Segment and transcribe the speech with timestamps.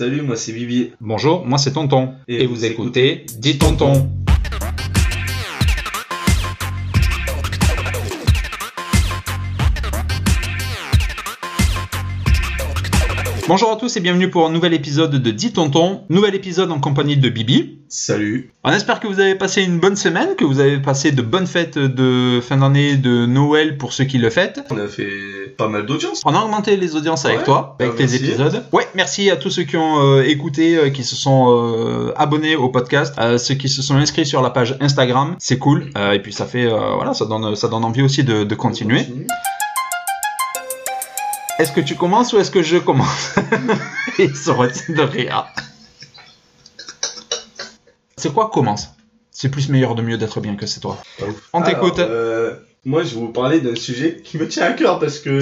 [0.00, 0.92] Salut, moi c'est Bibi.
[1.00, 2.14] Bonjour, moi c'est Tonton.
[2.28, 4.08] Et Et, vous vous écoutez Dis Tonton.
[13.48, 16.02] Bonjour à tous et bienvenue pour un nouvel épisode de Dis Tonton.
[16.10, 17.78] Nouvel épisode en compagnie de Bibi.
[17.88, 18.52] Salut.
[18.62, 21.46] On espère que vous avez passé une bonne semaine, que vous avez passé de bonnes
[21.46, 24.60] fêtes de fin d'année, de Noël pour ceux qui le fêtent.
[24.70, 25.08] On a fait
[25.56, 26.20] pas mal d'audience.
[26.26, 27.44] On a augmenté les audiences avec Ouais.
[27.44, 28.16] toi, avec Ah, tes merci.
[28.26, 28.64] épisodes.
[28.72, 32.54] Ouais, merci à tous ceux qui ont euh, écouté, euh, qui se sont euh, abonnés
[32.56, 35.88] au podcast, ceux qui se sont inscrits sur la page Instagram, c'est cool.
[36.12, 39.06] Et puis ça fait, voilà, ça donne, ça donne envie aussi de, de continuer.
[41.58, 43.34] Est-ce que tu commences ou est-ce que je commence
[44.18, 45.46] Ils se retiennent de rire.
[48.16, 48.90] C'est quoi commence?
[49.32, 50.98] C'est plus meilleur de mieux d'être bien que c'est toi.
[51.52, 51.98] On t'écoute.
[51.98, 55.40] Euh, moi je vais vous parler d'un sujet qui me tient à cœur parce que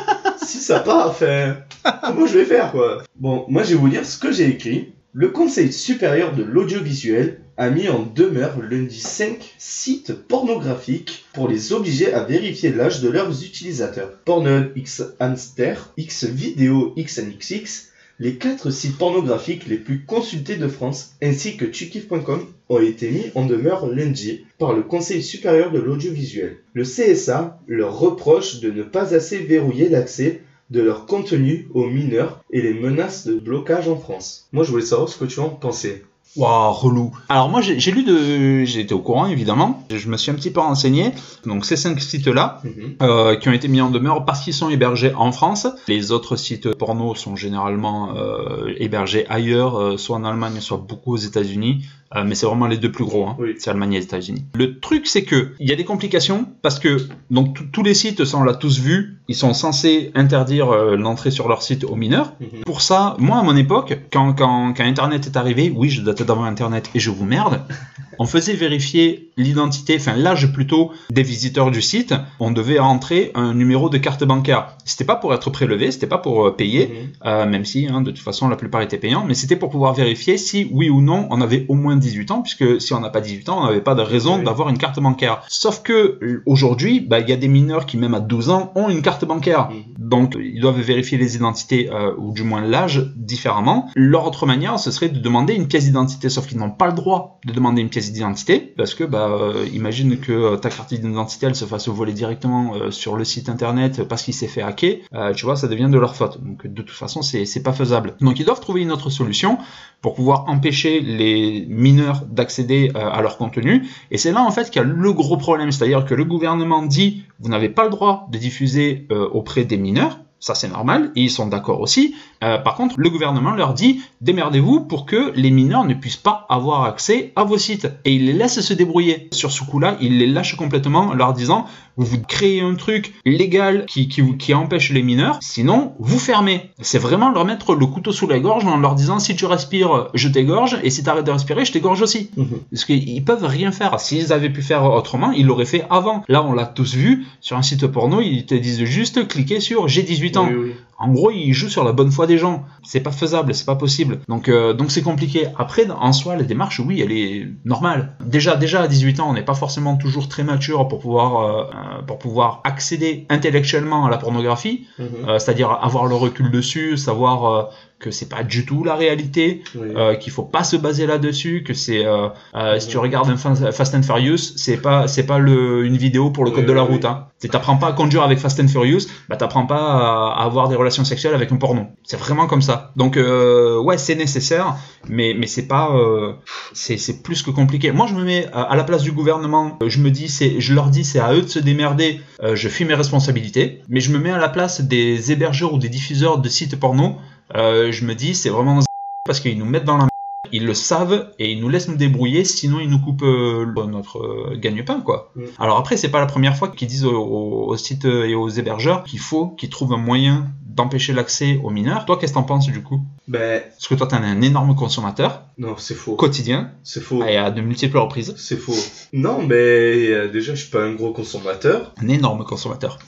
[0.42, 1.56] si ça part, enfin,
[2.02, 3.02] comment je vais faire quoi?
[3.16, 4.94] Bon, moi je vais vous lire ce que j'ai écrit.
[5.12, 11.72] Le Conseil supérieur de l'audiovisuel a mis en demeure lundi 5 sites pornographiques pour les
[11.72, 14.12] obliger à vérifier l'âge de leurs utilisateurs.
[14.24, 17.88] Pornhub, X-Hamster, X-Video, XNXX,
[18.20, 23.32] les quatre sites pornographiques les plus consultés de France, ainsi que tukif.com, ont été mis
[23.34, 26.58] en demeure lundi par le Conseil supérieur de l'audiovisuel.
[26.74, 32.44] Le CSA leur reproche de ne pas assez verrouiller l'accès de leur contenu aux mineurs
[32.52, 34.48] et les menaces de blocage en France.
[34.52, 36.04] Moi, je voulais savoir ce que tu en pensais.
[36.36, 37.10] Waouh, relou.
[37.28, 38.64] Alors moi j'ai lu de...
[38.64, 39.82] J'ai été au courant évidemment.
[39.90, 41.12] Je me suis un petit peu renseigné.
[41.44, 42.96] Donc ces cinq sites-là, Mhm.
[43.02, 45.66] euh, qui ont été mis en demeure parce qu'ils sont hébergés en France.
[45.88, 51.14] Les autres sites porno sont généralement euh, hébergés ailleurs, euh, soit en Allemagne, soit beaucoup
[51.14, 51.84] aux États-Unis.
[52.16, 53.36] Euh, mais c'est vraiment les deux plus gros, hein.
[53.38, 53.54] Oui.
[53.58, 54.44] c'est Allemagne et les États-Unis.
[54.54, 56.96] Le truc, c'est que il y a des complications parce que
[57.30, 61.30] donc tous- les sites, ça on l'a tous vu, ils sont censés interdire euh, l'entrée
[61.30, 62.32] sur leur site aux mineurs.
[62.40, 62.62] Mhm.
[62.64, 66.24] Pour ça, moi à mon époque, quand, quand, quand Internet est arrivé, oui, je datais
[66.24, 67.60] d'avant Internet et je vous merde,
[68.18, 72.14] on faisait vérifier l'identité, enfin l'âge plutôt, des visiteurs du site.
[72.40, 74.76] On devait rentrer un numéro de carte bancaire.
[74.86, 76.90] C'était pas pour être prélevé, c'était pas pour euh, payer,
[77.24, 77.50] Mhm.
[77.50, 80.38] même si hein, de toute façon la plupart étaient payants, mais c'était pour pouvoir vérifier
[80.38, 83.20] si oui ou non on avait au moins 18 ans, puisque si on n'a pas
[83.20, 84.44] 18 ans, on n'avait pas de raison Oui.
[84.44, 85.42] d'avoir une carte bancaire.
[85.48, 88.72] Sauf que euh, aujourd'hui, bah, il y a des mineurs qui même à 12 ans
[88.74, 89.70] ont une carte bancaire.
[89.70, 90.08] Mhm.
[90.08, 93.90] Donc ils doivent vérifier les identités euh, ou du moins l'âge différemment.
[93.94, 96.94] Leur autre manière, ce serait de demander une pièce d'identité, sauf qu'ils n'ont pas le
[96.94, 100.92] droit de demander une pièce d'identité parce que bah euh, imagine que euh, ta carte
[100.94, 104.62] d'identité elle se fasse voler directement euh, sur le site internet parce qu'il s'est fait
[104.62, 106.42] hacker, euh, tu vois, ça devient de leur faute.
[106.42, 108.14] Donc de toute façon, c'est pas faisable.
[108.20, 109.58] Donc ils doivent trouver une autre solution
[110.00, 111.87] pour pouvoir empêcher les mineurs
[112.28, 113.86] d'accéder euh, à leur contenu.
[114.10, 116.82] Et c'est là en fait qu'il y a le gros problème, c'est-à-dire que le gouvernement
[116.82, 120.20] dit vous n'avez pas le droit de diffuser euh, auprès des mineurs.
[120.40, 122.14] Ça c'est normal, et ils sont d'accord aussi.
[122.44, 126.46] Euh, par contre, le gouvernement leur dit démerdez-vous pour que les mineurs ne puissent pas
[126.48, 127.88] avoir accès à vos sites.
[128.04, 129.28] Et il les laisse se débrouiller.
[129.32, 131.66] Sur ce coup-là, il les lâche complètement en leur disant
[131.96, 136.70] vous créez un truc légal qui, qui, qui empêche les mineurs, sinon vous fermez.
[136.80, 140.08] C'est vraiment leur mettre le couteau sous la gorge en leur disant si tu respires,
[140.14, 142.30] je t'égorge, et si tu arrêtes de respirer, je t'égorge aussi.
[142.36, 142.60] Mhm.
[142.70, 143.98] Parce qu'ils peuvent rien faire.
[143.98, 146.22] S'ils avaient pu faire autrement, ils l'auraient fait avant.
[146.28, 149.88] Là, on l'a tous vu, sur un site porno, ils te disent juste cliquez sur
[149.88, 150.48] j'ai 18 ans.
[150.48, 150.72] Oui, oui.
[151.00, 152.64] En gros, ils jouent sur la bonne foi des gens.
[152.82, 154.18] C'est pas faisable, c'est pas possible.
[154.28, 155.46] Donc, euh, donc c'est compliqué.
[155.56, 158.14] Après, en soi, la démarche, oui, elle est normale.
[158.24, 161.62] Déjà, déjà à 18 ans, on n'est pas forcément toujours très mature pour pouvoir, euh,
[161.62, 165.06] euh, pour pouvoir accéder intellectuellement à la pornographie, Mhm.
[165.28, 167.62] euh, c'est-à-dire avoir le recul dessus, savoir euh,
[167.98, 169.88] que c'est pas du tout la réalité, Oui.
[169.96, 173.36] euh, qu'il faut pas se baser là-dessus, que c'est euh, euh, si tu regardes un
[173.36, 176.66] Fa- Fast and Furious, c'est pas c'est pas le, une vidéo pour le code Oui,
[176.68, 177.04] de la oui, route.
[177.04, 177.24] Hein.
[177.40, 180.76] Tu t'apprends pas à conduire avec Fast and Furious, bah t'apprends pas à, avoir des
[180.76, 181.86] relations sexuelles avec un porno.
[182.04, 182.92] C'est vraiment comme ça.
[182.96, 184.76] Donc euh, ouais, c'est nécessaire,
[185.08, 186.32] mais mais c'est pas euh,
[186.72, 187.90] c'est c'est plus que compliqué.
[187.92, 189.76] Moi, je me mets à, à la place du gouvernement.
[189.82, 192.20] euh, Je me dis c'est je leur dis c'est à eux de se démerder.
[192.42, 195.78] euh, je fuis mes responsabilités, mais je me mets à la place des hébergeurs ou
[195.78, 197.16] des diffuseurs de sites porno.
[197.54, 198.82] Euh, je me dis c'est vraiment dans
[199.24, 200.10] parce qu'ils nous mettent dans la merde,
[200.52, 204.18] ils le savent et ils nous laissent nous débrouiller, sinon ils nous coupent euh, notre
[204.18, 205.32] euh, gagne-pain, quoi.
[205.36, 205.44] Mm.
[205.58, 209.18] Alors après, c'est pas la première fois qu'ils disent aux, sites et aux hébergeurs qu'il
[209.18, 212.06] faut qu'ils trouvent un moyen d'empêcher l'accès aux mineurs.
[212.06, 213.00] Toi, qu'est-ce que t'en penses du coup?
[213.26, 216.14] Ben, Parce que toi, t'es un énorme consommateur non, c'est faux.
[216.14, 217.22] quotidien C'est faux.
[217.24, 218.34] et à de multiples reprises.
[218.38, 218.76] C'est faux.
[219.12, 221.92] Non, mais déjà, je suis pas un gros consommateur.
[222.00, 222.98] Un énorme consommateur.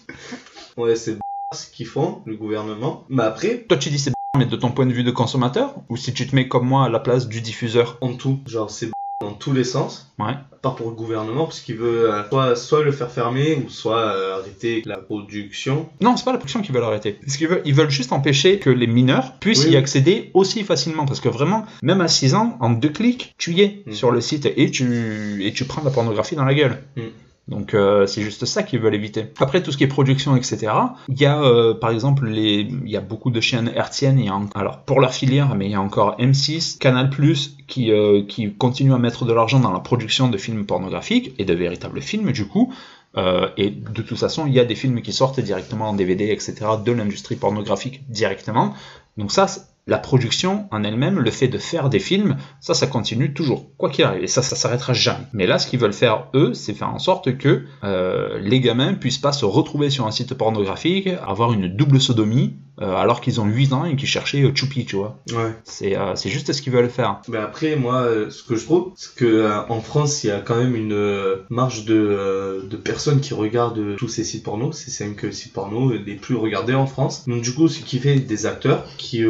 [0.77, 1.17] Ouais, c'est
[1.55, 3.05] ce qu'ils font, le gouvernement.
[3.09, 5.97] Mais après, Toi, tu dis c'est mais de ton point de vue de consommateur ou
[5.97, 7.99] si tu te mets comme moi à la place du diffuseur?
[8.01, 8.91] En tout, genre, c'est
[9.21, 10.11] dans tous les sens.
[10.19, 10.35] Ouais.
[10.63, 13.99] Pas pour le gouvernement, parce qu'il veut euh, soit, soit le faire fermer, ou soit
[13.99, 15.89] euh, arrêter la production.
[16.01, 17.13] Non, c'est pas la production qu'ils veulent arrêter.
[17.25, 20.63] Parce qu'ils veulent, ils veulent juste empêcher que les mineurs puissent Oui, y accéder aussi
[20.65, 21.07] facilement.
[21.07, 23.93] Parce que vraiment, même à 6 ans, en deux clics, tu y es Mm.
[23.93, 26.83] sur le site et tu, et tu prends de la pornographie dans la gueule.
[26.97, 27.01] Mm.
[27.51, 29.27] Donc euh, c'est juste ça qu'ils veulent éviter.
[29.41, 30.73] Après tout ce qui est production, etc.
[31.09, 34.19] Il y a euh, par exemple les, il y a beaucoup de chaînes hertziennes.
[34.21, 37.11] Il y a en- alors pour leur filière, mais il y a encore M6, Canal+
[37.67, 41.45] qui euh, qui continuent à mettre de l'argent dans la production de films pornographiques et
[41.45, 42.73] de véritables films du coup.
[43.17, 46.31] Euh, et de toute façon, il y a des films qui sortent directement en DVD,
[46.31, 46.55] etc.
[46.85, 48.73] de l'industrie pornographique directement.
[49.17, 49.47] Donc ça,
[49.91, 53.91] la production en elle-même, le fait de faire des films, ça, ça continue toujours, quoi
[53.91, 54.23] qu'il arrive.
[54.23, 55.27] Et ça, ça s'arrêtera jamais.
[55.33, 58.95] Mais là, ce qu'ils veulent faire, eux, c'est faire en sorte que euh, les gamins
[58.95, 63.43] puissent pas se retrouver sur un site pornographique, avoir une double sodomie, euh, alors qu'ils
[63.43, 65.19] ont 8 ans et qu'ils cherchaient euh, Choupi, tu vois.
[65.33, 65.55] Ouais.
[65.65, 67.21] C'est euh, c'est juste ce qu'ils veulent faire.
[67.29, 70.57] Mais après, moi, ce que je trouve, c'est que en France, il y a quand
[70.57, 75.53] même une marge de, de personnes qui regardent tous ces sites porno, ces 5 sites
[75.53, 77.29] porno les plus regardés en France.
[77.29, 79.25] Donc du coup, ce qui fait des acteurs qui,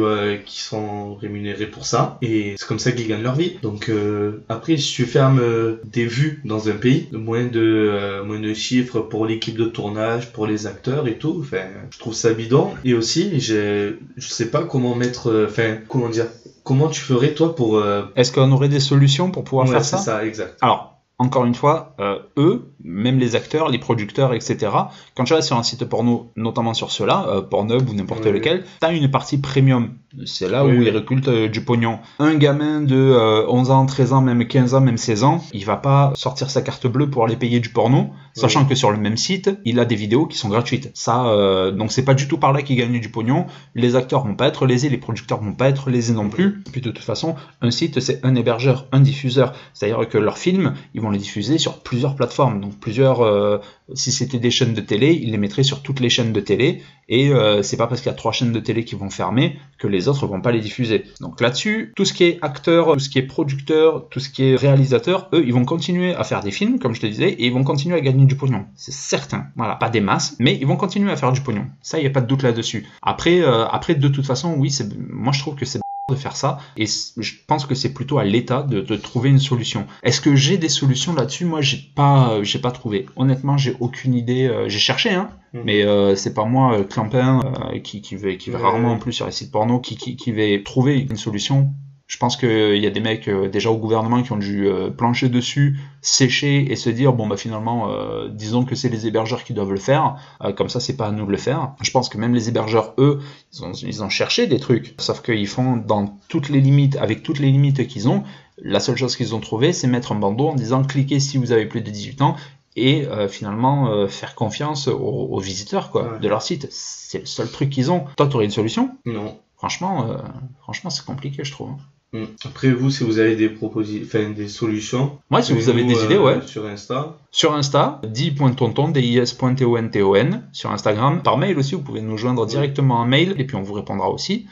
[0.51, 3.57] qui sont rémunérés pour ça, et c'est comme ça qu'ils gagnent leur vie.
[3.61, 8.23] Donc euh, après, si tu fermes euh, des vues dans un pays, moins de, euh,
[8.25, 12.13] moins de chiffres pour l'équipe de tournage, pour les acteurs et tout, enfin, je trouve
[12.13, 12.71] ça bidon.
[12.83, 16.27] Et aussi, je sais pas comment mettre, enfin, comment dire,
[16.63, 17.81] comment tu ferais toi pour
[18.17, 20.57] Est-ce qu'on aurait des solutions pour pouvoir Ouais, faire c'est ça ça, exact.
[20.59, 21.95] Alors, encore une fois,
[22.35, 24.71] eux, même les acteurs, les producteurs, etc.,
[25.15, 28.63] quand tu vas sur un site porno, notamment sur ceux-là, euh, Pornhub ou n'importe lequel,
[28.79, 29.91] tu as une partie premium.
[30.25, 31.99] C'est là Oui, où ils récoltent euh, du pognon.
[32.19, 35.65] Un gamin de euh, 11 ans, 13 ans, même 15 ans, même 16 ans, il
[35.65, 38.97] va pas sortir sa carte bleue pour aller payer du porno, sachant que sur le
[38.97, 40.91] même site, il a des vidéos qui sont gratuites.
[40.93, 43.45] Ça, euh, donc c'est pas du tout par là qu'ils gagnent du pognon.
[43.73, 46.61] Les acteurs vont pas être lésés, les producteurs vont pas être lésés non plus.
[46.71, 49.53] Puis de toute façon, un site, c'est un hébergeur, un diffuseur.
[49.73, 52.59] C'est-à-dire que leurs films, ils vont les diffuser sur plusieurs plateformes.
[52.59, 53.57] Donc plusieurs, euh,
[53.93, 56.81] si c'était des chaînes de télé, ils les mettraient sur toutes les chaînes de télé.
[57.09, 59.57] Et euh, c'est pas parce qu'il y a trois chaînes de télé qui vont fermer
[59.77, 61.05] que les autres vont pas les diffuser.
[61.19, 64.45] Donc là-dessus, tout ce qui est acteur, tout ce qui est producteur, tout ce qui
[64.45, 67.47] est réalisateur, eux, ils vont continuer à faire des films, comme je te disais, et
[67.47, 68.65] ils vont continuer à gagner du pognon.
[68.75, 69.47] C'est certain.
[69.55, 71.65] Voilà, pas des masses, mais ils vont continuer à faire du pognon.
[71.81, 72.87] Ça, il y a pas de doute là-dessus.
[73.01, 75.81] Après, euh, après, de toute façon, oui, c'est, moi je trouve que c'est
[76.11, 79.39] de faire ça et je pense que c'est plutôt à l'État de, de trouver une
[79.39, 79.87] solution.
[80.03, 81.45] Est-ce que j'ai des solutions là-dessus?
[81.45, 83.07] Moi, j'ai pas, euh, j'ai pas trouvé.
[83.15, 84.47] Honnêtement, j'ai aucune idée.
[84.47, 85.61] euh, j'ai cherché, hein, Mhm.
[85.65, 87.41] mais euh, c'est pas moi, Clampin,
[87.73, 88.63] euh, qui, qui va, qui va Ouais.
[88.65, 91.73] rarement en plus sur les sites porno, qui, qui, qui va trouver une solution.
[92.11, 94.89] Je pense qu'il y a des mecs euh, déjà au gouvernement qui ont dû euh,
[94.89, 99.45] plancher dessus, sécher et se dire bon bah finalement euh, disons que c'est les hébergeurs
[99.45, 101.71] qui doivent le faire, euh, comme ça c'est pas à nous de le faire.
[101.81, 103.21] Je pense que même les hébergeurs eux
[103.53, 107.23] ils ont, ils ont cherché des trucs, sauf qu'ils font dans toutes les limites, avec
[107.23, 108.23] toutes les limites qu'ils ont.
[108.61, 111.53] La seule chose qu'ils ont trouvé, c'est mettre un bandeau en disant cliquez si vous
[111.53, 112.35] avez plus de 18 ans
[112.75, 116.19] et euh, finalement euh, faire confiance aux, aux visiteurs quoi, Ouais.
[116.19, 116.67] de leur site.
[116.71, 118.03] C'est le seul truc qu'ils ont.
[118.17, 118.91] Toi, tu aurais une solution?
[119.05, 119.37] Non.
[119.55, 120.17] Franchement, euh,
[120.61, 121.69] franchement, c'est compliqué, je trouve.
[122.13, 122.23] Mm.
[122.45, 125.19] Après, vous, si vous avez des propositions, enfin, des solutions.
[125.29, 126.39] Ouais, si vous avez des idées, ouais.
[126.45, 127.17] Sur Insta.
[127.31, 131.21] Sur Insta, di.tonton, dis.tonton, sur Instagram.
[131.23, 134.09] Par mail aussi, vous pouvez nous joindre directement en mail, et puis on vous répondra
[134.09, 134.47] aussi.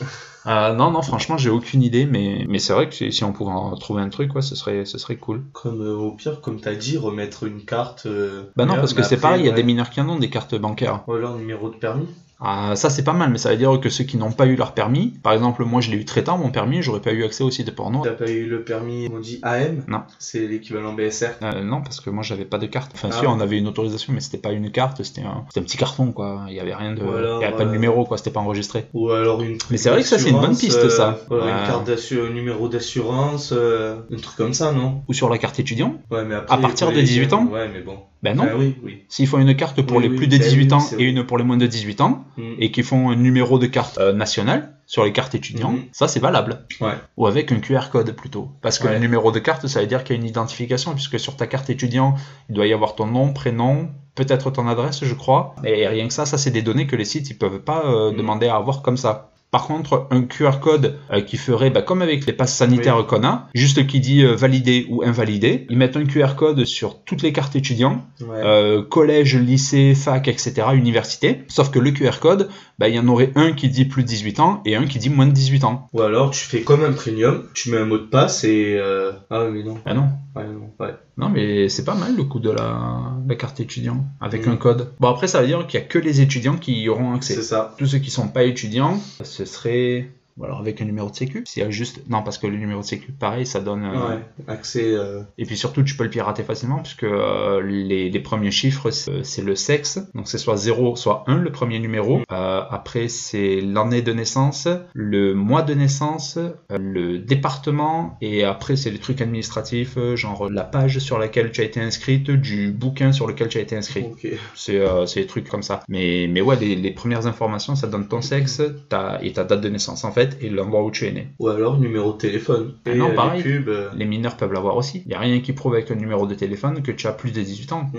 [0.46, 3.50] Euh, non, non, franchement, j'ai aucune idée, mais, mais c'est vrai que si, on pouvait
[3.52, 5.42] en trouver un truc, ouais, ce serait, ce serait cool.
[5.54, 8.04] Comme euh, au pire, comme t'as dit, remettre une carte.
[8.04, 10.18] euh, Bah non, parce que c'est pareil, il y a des mineurs qui en ont
[10.18, 11.02] des cartes bancaires.
[11.06, 12.08] Ou alors numéro de permis.
[12.44, 14.56] Ah, ça c'est pas mal, mais ça veut dire que ceux qui n'ont pas eu
[14.56, 17.24] leur permis, par exemple moi je l'ai eu très tard mon permis, j'aurais pas eu
[17.24, 18.02] accès au site porno.
[18.04, 20.02] T'as pas eu le permis, on dit AM Non.
[20.18, 21.30] C'est l'équivalent BSR.
[21.42, 22.92] Euh, non, parce que moi j'avais pas de carte.
[22.94, 23.26] Enfin, Ah si, ouais.
[23.28, 26.44] on avait une autorisation, mais c'était pas une carte, c'était un, petit carton quoi.
[26.48, 27.00] Il y avait rien de.
[27.00, 28.86] Il y avait pas de euh, numéro quoi, c'était pas enregistré.
[28.92, 29.58] Ou alors une.
[29.70, 31.08] Mais c'est vrai que ça, c'est une bonne piste, ça.
[31.08, 31.60] euh, voilà.
[31.60, 35.02] Une carte d'assurance, numéro d'assurance, euh, un truc comme ça, non?
[35.08, 35.96] Ou sur la carte étudiant?
[36.10, 36.54] Ouais, mais après.
[36.56, 37.46] À partir de les 18 jeunes, ans?
[37.46, 37.98] Ouais, mais bon.
[38.24, 38.44] Ben non.
[38.50, 39.02] Ah oui, oui.
[39.08, 41.24] S'ils font une carte pour Oui, les plus de ben 18 oui, ans et une
[41.24, 42.42] pour les moins de 18 ans, Mm.
[42.58, 45.82] et qui font un numéro de carte euh, national sur les cartes étudiants, Mhm.
[45.92, 46.66] ça c'est valable.
[46.80, 46.92] Ouais.
[47.16, 48.48] Ou avec un QR code plutôt.
[48.62, 48.94] Parce que Ouais.
[48.94, 51.46] le numéro de carte, ça veut dire qu'il y a une identification, puisque sur ta
[51.46, 52.14] carte étudiant,
[52.48, 55.54] il doit y avoir ton nom, prénom, peut-être ton adresse, je crois.
[55.64, 58.10] Et rien que ça, ça c'est des données que les sites ils peuvent pas euh,
[58.10, 58.16] Mhm.
[58.16, 59.30] demander à avoir comme ça.
[59.54, 63.06] Par contre, un QR code euh, qui ferait, bah, comme avec les passes sanitaires Oui.
[63.06, 67.04] qu'on a, juste qui dit euh, validé ou invalidé, ils mettent un QR code sur
[67.04, 68.26] toutes les cartes étudiants, Ouais.
[68.44, 71.42] euh, collège, lycée, fac, etc., université.
[71.46, 72.48] Sauf que le QR code,
[72.80, 74.98] bah, il y en aurait un qui dit plus de 18 ans et un qui
[74.98, 75.88] dit moins de 18 ans.
[75.92, 78.74] Ou alors tu fais comme un premium, tu mets un mot de passe et.
[78.76, 79.78] euh, Ah, mais non.
[79.86, 80.08] Ah non.
[80.34, 80.70] Ouais, non.
[80.80, 80.94] Ouais.
[81.16, 84.50] Non, mais c'est pas mal le coût de la, la carte étudiant avec Mm.
[84.50, 84.92] un code.
[84.98, 87.34] Bon, après, ça veut dire qu'il y a que les étudiants qui y auront accès.
[87.34, 87.74] C'est ça.
[87.78, 91.42] Tous ceux qui sont pas étudiants, ce serait Ou alors avec un numéro de sécu.
[91.46, 92.00] S'il y a juste.
[92.08, 93.84] Non, parce que le numéro de sécu, pareil, ça donne.
[93.84, 94.82] euh, Ouais, accès.
[94.94, 98.90] euh, Et puis surtout, tu peux le pirater facilement, puisque euh, les, les premiers chiffres,
[98.90, 100.00] c'est le sexe.
[100.14, 102.20] Donc c'est soit 0, soit 1, le premier numéro.
[102.32, 106.38] Euh, après, c'est l'année de naissance, le mois de naissance,
[106.70, 111.64] le département, et après, c'est les trucs administratifs, genre la page sur laquelle tu as
[111.64, 114.04] été inscrite, du bouquin sur lequel tu as été inscrit.
[114.10, 114.26] Ok.
[114.54, 115.80] C'est c'est des trucs comme ça.
[115.88, 119.60] Mais, mais ouais, les, les premières informations, ça donne ton sexe ta, et ta date
[119.60, 121.28] de naissance, en fait, et l'endroit où tu es né.
[121.38, 122.74] Ou alors numéro de téléphone.
[122.86, 123.42] Ah Et non, euh, les pareil.
[123.42, 123.68] pubs.
[123.68, 125.02] euh, Les mineurs peuvent l'avoir aussi.
[125.04, 127.32] Il n'y a rien qui prouve avec un numéro de téléphone que tu as plus
[127.32, 127.90] de 18 ans.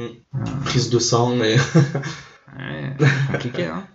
[0.65, 1.55] prise de sang, mais.
[2.57, 3.85] Ouais, compliqué, hein.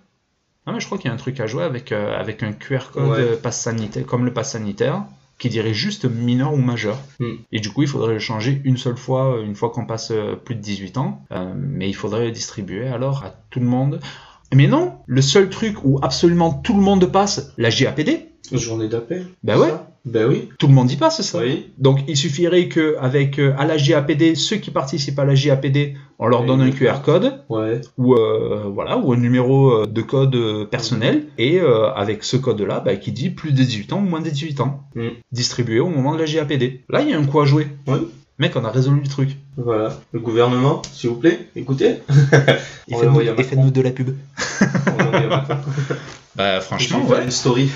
[0.67, 2.53] Non, mais je crois qu'il y a un truc à jouer avec, euh, avec un
[2.53, 3.39] QR code Ouais.
[3.45, 5.05] euh, sanitaire, comme le pass sanitaire,
[5.39, 6.99] qui dirait juste mineur ou majeur.
[7.21, 7.33] Mm.
[7.53, 10.11] Et du coup, il faudrait le changer une seule fois, euh, une fois qu'on passe
[10.11, 11.25] euh, plus de 18 ans.
[11.33, 14.01] Euh, mais il faudrait le distribuer alors à tout le monde.
[14.55, 19.27] Mais non, le seul truc où absolument tout le monde passe, la JAPD, Journée d'appel.
[19.45, 19.69] Bah ouais.
[19.69, 20.49] ça Bah oui.
[20.59, 21.39] tout le monde y passe ça.
[21.39, 21.67] Oui.
[21.79, 25.95] Donc il suffirait que avec euh, à la JAPD, ceux qui participent à la JAPD,
[26.19, 26.71] on leur donne un.
[26.73, 27.81] QR code Ouais.
[27.97, 32.61] ou euh, voilà ou un numéro euh, de code personnel et euh, avec ce code
[32.63, 35.09] là bah, qui dit plus de 18 ans ou moins de 18 ans Mm.
[35.31, 36.81] distribué au moment de la JAPD.
[36.89, 37.69] Là il y a un coup à jouer.
[37.87, 37.99] Oui.
[38.41, 39.37] Mec on a résolu le truc.
[39.59, 39.93] Voilà.
[40.13, 42.03] Le gouvernement, s'il vous plaît, écoutez.
[42.89, 44.17] Et faites-nous de la pub.
[46.37, 47.25] Bah franchement ouais.
[47.25, 47.71] une story.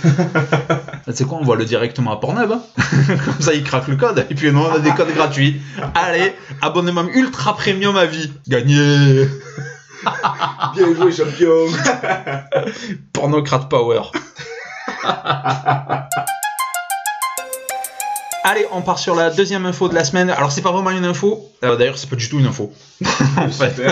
[1.13, 2.53] C'est quoi on voit le directement à Pornhub.
[2.53, 2.63] hein?
[3.25, 5.61] Comme ça il craque le code et puis nous on a des codes gratuits.
[5.95, 8.33] Allez abonnement ultra premium à vie.
[8.49, 9.27] Gagné.
[10.75, 11.67] Bien joué, champion.
[13.13, 14.03] Pornocrate Power.
[18.47, 20.29] Allez, on part sur la deuxième info de la semaine.
[20.29, 21.51] Alors, c'est pas vraiment une info.
[21.65, 22.71] Euh, D'ailleurs, c'est pas du tout une info.
[23.39, 23.83] en fait.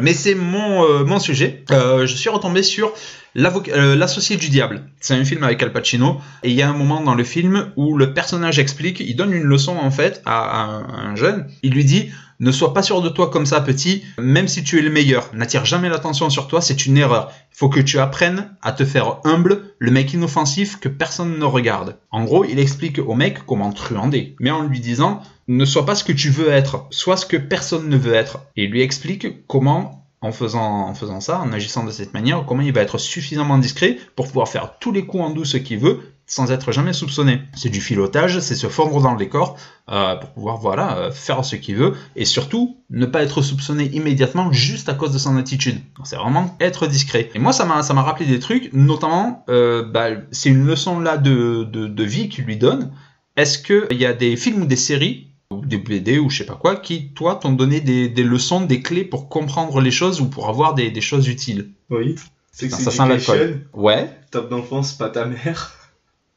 [0.00, 1.64] Mais c'est mon, euh, mon sujet.
[1.72, 2.92] Euh, je suis retombé sur
[3.38, 4.82] L'associé du diable.
[5.00, 6.20] C'est un film avec Al Pacino.
[6.42, 9.32] Et il y a un moment dans le film où le personnage explique, il donne
[9.32, 11.46] une leçon en fait à un, à un jeune.
[11.62, 14.78] Il lui dit Ne sois pas sûr de toi comme ça, petit, même si tu
[14.78, 15.30] es le meilleur.
[15.34, 17.30] N'attire jamais l'attention sur toi, c'est une erreur.
[17.52, 21.44] Il faut que tu apprennes à te faire humble, le mec inoffensif que personne ne
[21.44, 21.96] regarde.
[22.10, 25.94] En gros, il explique au mec comment truander, mais en lui disant ne sois pas
[25.94, 28.40] ce que tu veux être, sois ce que personne ne veut être.
[28.56, 32.72] Et il lui explique comment, en faisant, ça, en agissant de cette manière, comment il
[32.72, 36.52] va être suffisamment discret pour pouvoir faire tous les coups en douce qu'il veut sans
[36.52, 37.40] être jamais soupçonné.
[37.56, 39.56] C'est du filotage, c'est se fondre dans le décor
[39.90, 43.84] euh, pour pouvoir voilà euh, faire ce qu'il veut et surtout ne pas être soupçonné
[43.94, 45.80] immédiatement juste à cause de son attitude.
[46.04, 47.30] C'est vraiment être discret.
[47.34, 51.64] Et moi ça m'a rappelé des trucs, notamment euh, bah, c'est une leçon là de,
[51.64, 52.92] de, vie qu'il lui donne.
[53.36, 56.56] Est-ce qu'il y a des films ou des séries des BD ou je sais pas
[56.56, 60.28] quoi qui toi t'ont donné des, des leçons, des clés pour comprendre les choses ou
[60.28, 62.16] pour avoir des, des choses utiles Oui.
[62.52, 63.66] C'est que ça sent l'alcool.
[63.72, 64.10] Ouais.
[64.30, 65.72] Top d'enfance, pas ta mère.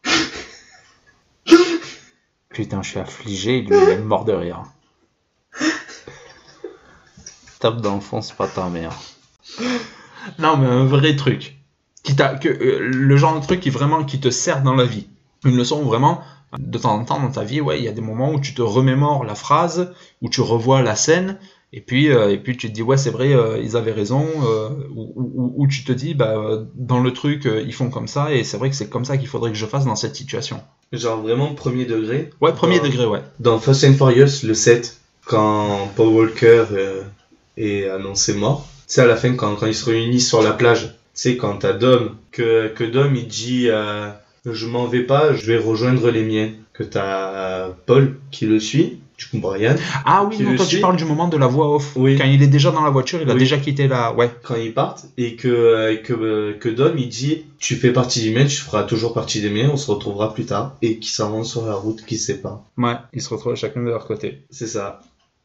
[2.50, 4.63] Putain, je suis affligé, lui, il est mort de rire.
[8.01, 8.98] Fond, c'est pas ta mère.
[10.39, 11.58] Non, mais un vrai truc.
[12.03, 14.86] Qui t'a, que, euh, le genre de truc qui vraiment qui te sert dans la
[14.86, 15.08] vie.
[15.46, 16.24] Une leçon où vraiment,
[16.58, 18.53] de temps en temps dans ta vie, ouais, il y a des moments où tu
[18.53, 21.38] te remémores la phrase, où tu revois la scène,
[21.74, 24.25] et puis, euh, et puis tu te dis, ouais, c'est vrai, euh, ils avaient raison,
[24.43, 26.36] euh, ou, ou- ou tu te dis, bah,
[26.75, 29.27] dans le truc, ils font comme ça, et c'est vrai que c'est comme ça qu'il
[29.27, 30.60] faudrait que je fasse dans cette situation.
[30.91, 32.29] Genre vraiment premier degré.
[32.41, 33.22] Ouais, premier Dans- degré, ouais.
[33.39, 36.65] Dans Fast and Furious, le 7, quand Paul Walker
[37.58, 40.88] est annoncé mort, c'est à la fin quand, quand ils se réunissent sur la plage.
[40.88, 43.70] Tu sais, quand t'as Dom, que, que Dom il dit
[44.45, 46.50] Je m'en vais pas, je vais rejoindre les miens.
[46.74, 50.95] Que t'as Paul qui le suit, du coup Brian, Ah oui, non, toi tu parles
[50.95, 51.91] du moment de la voix off.
[51.95, 52.17] Oui.
[52.17, 53.39] Quand il est déjà dans la voiture, il a Oui.
[53.39, 54.13] déjà quitté la.
[54.15, 54.31] Ouais.
[54.41, 58.24] quand ils partent, et que, euh, que, euh, que Dom il dit Tu fais partie
[58.24, 60.77] des miens, tu feras toujours partie des miens, on se retrouvera plus tard.
[60.81, 62.62] Et qui s'avance sur la route, qui sépare.
[62.77, 64.41] Ouais, ils se retrouvent chacun de leur côté.
[64.50, 65.01] C'est ça.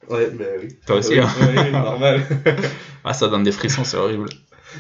[0.09, 0.69] Ouais, bah oui.
[0.87, 1.29] Toi aussi, Oui, hein.
[1.41, 2.23] oui, normal.
[3.05, 4.29] Ah, ça donne des frissons, c'est horrible.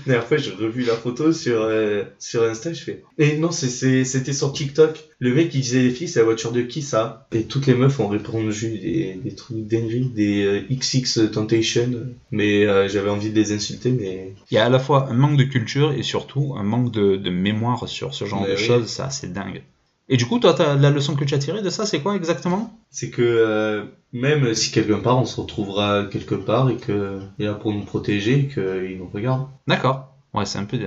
[0.06, 3.02] La dernière fois, j'ai revu la photo sur, euh, sur Insta, je fais.
[3.18, 5.08] Et non, c'est- c'est- c'était sur TikTok.
[5.18, 7.26] Le mec, il disait les filles, c'est la voiture de qui ça?
[7.32, 11.90] Et toutes les meufs ont répondu des, des trucs d'énergie, des euh, XX Temptation.
[12.30, 14.34] Mais euh, j'avais envie de les insulter, mais.
[14.50, 17.16] Il y a à la fois un manque de culture et surtout un manque de,
[17.16, 18.64] de mémoire sur ce genre Mais de oui.
[18.64, 19.62] choses, c'est assez dingue.
[20.08, 22.78] Et du coup, toi, la leçon que tu as tirée de ça, c'est quoi exactement?
[22.90, 27.44] C'est que euh, même si quelqu'un part, on se retrouvera quelque part et que il
[27.44, 29.48] est là pour nous protéger et qu'il nous regarde.
[29.66, 30.12] D'accord.
[30.36, 30.78] Ouais, c'est un peu.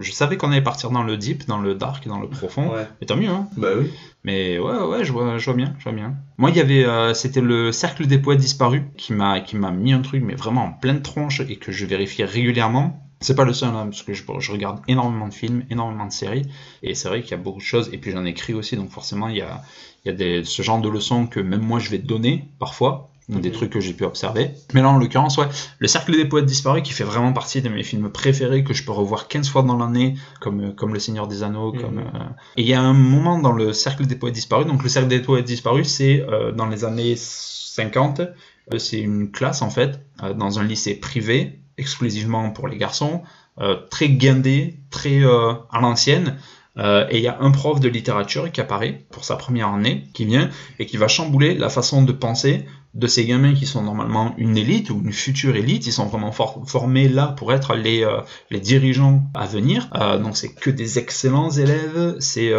[0.00, 2.70] Je savais qu'on allait partir dans le deep, dans le dark, dans le profond.
[2.70, 2.86] Ouais.
[3.00, 3.48] Mais tant mieux, hein.
[3.56, 3.90] Bah oui.
[4.24, 6.16] Mais ouais, ouais, je vois, je vois bien, je vois bien.
[6.36, 9.70] Moi, il y avait, euh, c'était le cercle des poètes disparus qui m'a, qui m'a
[9.70, 13.09] mis un truc, mais vraiment en pleine tronche et que je vérifiais régulièrement.
[13.20, 16.12] C'est pas le seul, hein, parce que je, je regarde énormément de films, énormément de
[16.12, 16.46] séries,
[16.82, 18.90] et c'est vrai qu'il y a beaucoup de choses, et puis j'en écris aussi, donc
[18.90, 19.62] forcément il y a,
[20.04, 23.10] il y a des, ce genre de leçons que même moi je vais donner parfois,
[23.28, 23.54] des Mhm.
[23.54, 24.50] trucs que j'ai pu observer.
[24.74, 25.46] Mais là, en l'occurrence, ouais,
[25.78, 28.82] Le Cercle des Poètes Disparus, qui fait vraiment partie de mes films préférés, que je
[28.84, 31.72] peux revoir 15 fois dans l'année, comme, comme Le Seigneur des Anneaux.
[31.72, 31.80] Mhm.
[31.80, 32.02] comme euh,
[32.56, 35.08] Et il y a un moment dans Le Cercle des Poètes Disparus, donc Le Cercle
[35.08, 40.00] des Poètes Disparus, c'est euh, dans les années 50, euh, c'est une classe, en fait,
[40.24, 43.22] euh, dans un lycée privé, exclusivement pour les garçons,
[43.60, 46.36] euh, très guindé, très euh, à l'ancienne.
[46.78, 50.04] Euh, et il y a un prof de littérature qui apparaît pour sa première année,
[50.14, 53.82] qui vient et qui va chambouler la façon de penser de ces gamins qui sont
[53.82, 55.86] normalement une élite ou une future élite.
[55.86, 58.06] Ils sont vraiment for- formés là pour être les,
[58.50, 59.88] les dirigeants à venir.
[59.94, 62.16] Euh, donc c'est que des excellents élèves.
[62.20, 62.52] C'est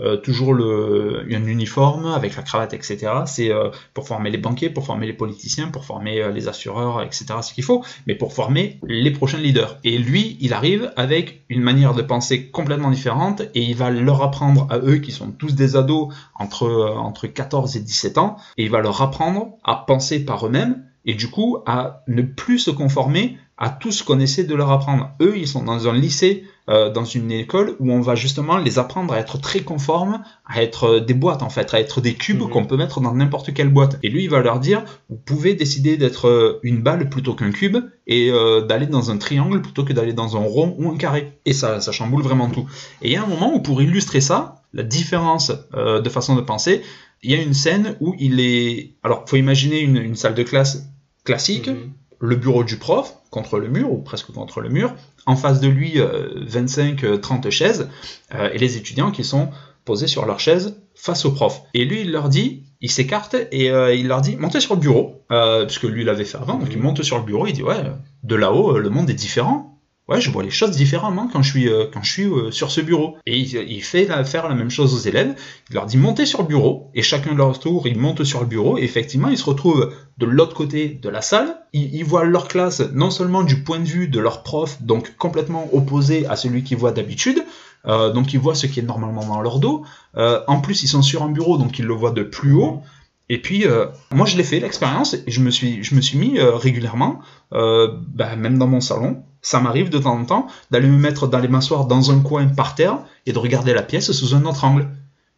[0.00, 3.12] euh, toujours le, un uniforme avec la cravate, etc.
[3.26, 7.02] C'est euh, pour former les banquiers, pour former les politiciens, pour former euh, les assureurs,
[7.02, 7.26] etc.
[7.42, 9.78] Ce qu'il faut, mais pour former les prochains leaders.
[9.84, 14.22] Et lui, il arrive avec une manière de penser complètement différente et il va leur
[14.22, 18.36] apprendre à eux qui sont tous des ados entre, euh, entre 14 et 17 ans
[18.56, 22.58] et il va leur apprendre à penser par eux-mêmes et du coup à ne plus
[22.58, 25.10] se conformer à tout ce qu'on essaie de leur apprendre.
[25.20, 28.78] Eux, ils sont dans un lycée, euh, dans une école où on va justement les
[28.78, 32.14] apprendre à être très conformes, à être euh, des boîtes en fait, à être des
[32.14, 32.48] cubes Mhm.
[32.48, 33.98] qu'on peut mettre dans n'importe quelle boîte.
[34.02, 37.52] Et lui, il va leur dire, vous pouvez décider d'être euh, une balle plutôt qu'un
[37.52, 37.76] cube
[38.08, 41.38] et euh, d'aller dans un triangle plutôt que d'aller dans un rond ou un carré.
[41.44, 42.66] Et ça, ça chamboule vraiment tout.
[43.02, 46.34] Et il y a un moment où pour illustrer ça, la différence euh, de façon
[46.34, 46.82] de penser,
[47.22, 48.94] il y a une scène où il est...
[49.04, 50.88] Alors, faut imaginer une, une salle de classe
[51.24, 51.92] classique, Mhm.
[52.20, 54.94] le bureau du prof contre le mur, ou presque contre le mur,
[55.26, 57.90] en face de lui 25-30 chaises,
[58.32, 59.50] euh, et les étudiants qui sont
[59.84, 61.62] posés sur leurs chaises face au prof.
[61.74, 64.80] Et lui, il leur dit, il s'écarte et euh, il leur dit, montez sur le
[64.80, 67.62] bureau, euh, puisque lui l'avait fait avant, donc il monte sur le bureau, il dit,
[67.62, 67.82] ouais,
[68.22, 69.73] de là-haut, euh, le monde est différent.
[70.06, 72.70] Ouais, je vois les choses différemment quand je suis, euh, quand je suis euh, sur
[72.70, 73.16] ce bureau.
[73.24, 75.34] Et il, il fait la, faire la même chose aux élèves.
[75.70, 78.40] Il leur dit montez sur le bureau, et chacun de leur tour, ils montent sur
[78.40, 81.56] le bureau, et effectivement, ils se retrouvent de l'autre côté de la salle.
[81.72, 85.16] Ils, ils voient leur classe non seulement du point de vue de leur prof, donc
[85.16, 87.42] complètement opposé à celui qu'ils voient d'habitude,
[87.86, 89.84] euh, donc ils voient ce qui est normalement dans leur dos.
[90.16, 92.82] Euh, en plus, ils sont sur un bureau, donc ils le voient de plus haut.
[93.30, 96.18] Et puis, euh, moi, je l'ai fait l'expérience, et je me suis, je me suis
[96.18, 97.20] mis euh, régulièrement,
[97.54, 101.28] euh, bah, même dans mon salon, ça m'arrive de temps en temps d'aller me mettre,
[101.28, 104.64] d'aller m'asseoir dans un coin par terre et de regarder la pièce sous un autre
[104.64, 104.88] angle.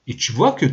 [0.06, 0.66] Et tu vois que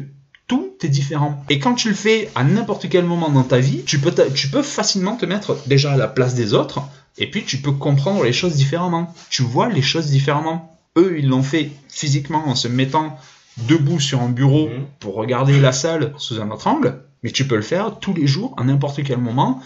[0.47, 1.43] tout est différent.
[1.49, 4.49] Et quand tu le fais à n'importe quel moment dans ta vie, tu peux, tu
[4.49, 6.81] peux facilement te mettre déjà à la place des autres,
[7.17, 9.13] et puis tu peux comprendre les choses différemment.
[9.29, 10.77] Tu vois les choses différemment.
[10.97, 13.17] Eux, ils l'ont fait physiquement en se mettant
[13.67, 14.85] debout sur un bureau Mhm.
[14.99, 18.27] pour regarder la salle sous un autre angle, mais tu peux le faire tous les
[18.27, 19.59] jours, à n'importe quel moment,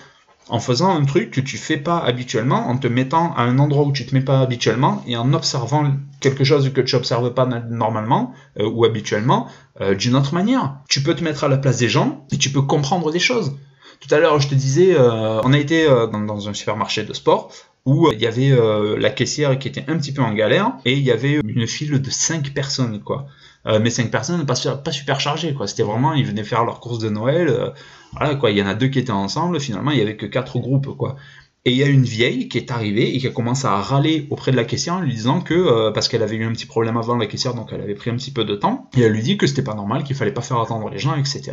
[0.50, 3.86] en faisant un truc que tu fais pas habituellement, en te mettant à un endroit
[3.86, 7.46] où tu te mets pas habituellement et en observant quelque chose que tu observes pas
[7.46, 9.48] normalement euh, ou habituellement
[9.82, 10.78] euh, d'une autre manière.
[10.90, 13.56] Tu peux te mettre à la place des gens et tu peux comprendre des choses.
[14.00, 17.52] Tout à l'heure, je te disais, euh, on a été dans, un supermarché de sport
[17.86, 18.54] où il y avait
[18.98, 22.02] la caissière qui était un petit peu en galère et il y avait une file
[22.02, 23.28] de 5 personnes quoi.
[23.68, 25.68] Euh, mais 5 personnes pas, pas super chargées quoi.
[25.68, 27.50] C'était vraiment ils venaient faire leurs courses de Noël.
[27.50, 30.26] euh, quoi, il y en a deux qui étaient ensemble, finalement il y avait que
[30.26, 31.18] quatre groupes quoi.
[31.66, 34.26] Et il y a une vieille qui est arrivée et qui a commencé à râler
[34.30, 36.66] auprès de la caissière en lui disant que, euh, parce qu'elle avait eu un petit
[36.66, 39.12] problème avant la caissière, donc elle avait pris un petit peu de temps, et elle
[39.12, 41.52] lui dit que c'était pas normal, qu'il fallait pas faire attendre les gens, etc.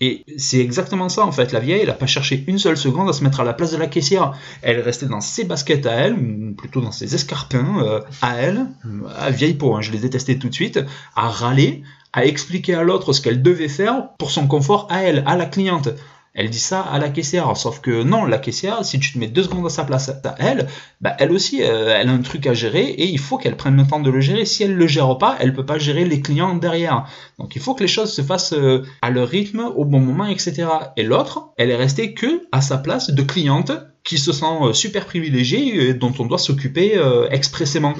[0.00, 1.52] et c'est exactement ça en fait.
[1.52, 3.72] La vieille, elle a pas cherché une seule seconde à se mettre à la place
[3.72, 4.32] de la caissière.
[4.62, 8.36] Elle est restée dans ses baskets à elle, ou plutôt dans ses escarpins euh, à
[8.36, 8.66] elle,
[9.18, 10.80] à vieille peau, hein, je les ai testés tout de suite,
[11.16, 11.82] à râler,
[12.12, 15.46] à expliquer à l'autre ce qu'elle devait faire pour son confort à elle, à la
[15.46, 15.90] cliente.
[16.32, 19.26] Elle dit ça à la caissière, sauf que non, la caissière, si tu te mets
[19.26, 20.68] deux secondes à sa place à elle,
[21.00, 23.76] bah elle aussi, euh, elle a un truc à gérer et il faut qu'elle prenne
[23.76, 24.44] le temps de le gérer.
[24.44, 27.08] Si elle le gère pas, elle peut pas gérer les clients derrière.
[27.38, 30.26] Donc il faut que les choses se fassent euh, à leur rythme, au bon moment,
[30.26, 30.68] etc.
[30.96, 33.72] Et l'autre, elle est restée que à sa place de cliente
[34.04, 37.94] qui se sent euh, super privilégiée et dont on doit s'occuper expressément.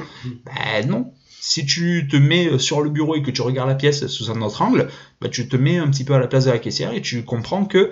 [0.46, 1.12] Ben non.
[1.42, 4.40] Si tu te mets sur le bureau et que tu regardes la pièce sous un
[4.42, 4.88] autre angle,
[5.20, 7.24] bah, tu te mets un petit peu à la place de la caissière et tu
[7.24, 7.90] comprends que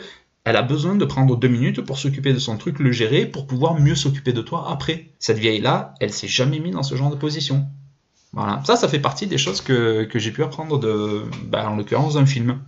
[0.49, 3.47] elle a besoin de prendre deux minutes pour s'occuper de son truc, le gérer, pour
[3.47, 5.11] pouvoir mieux s'occuper de toi après.
[5.19, 7.67] Cette vieille-là, elle s'est jamais mise dans ce genre de position.
[8.33, 8.63] Voilà.
[8.65, 12.25] Ça, ça fait partie des choses que, j'ai pu apprendre de, bah, en l'occurrence, d'un
[12.25, 12.61] film.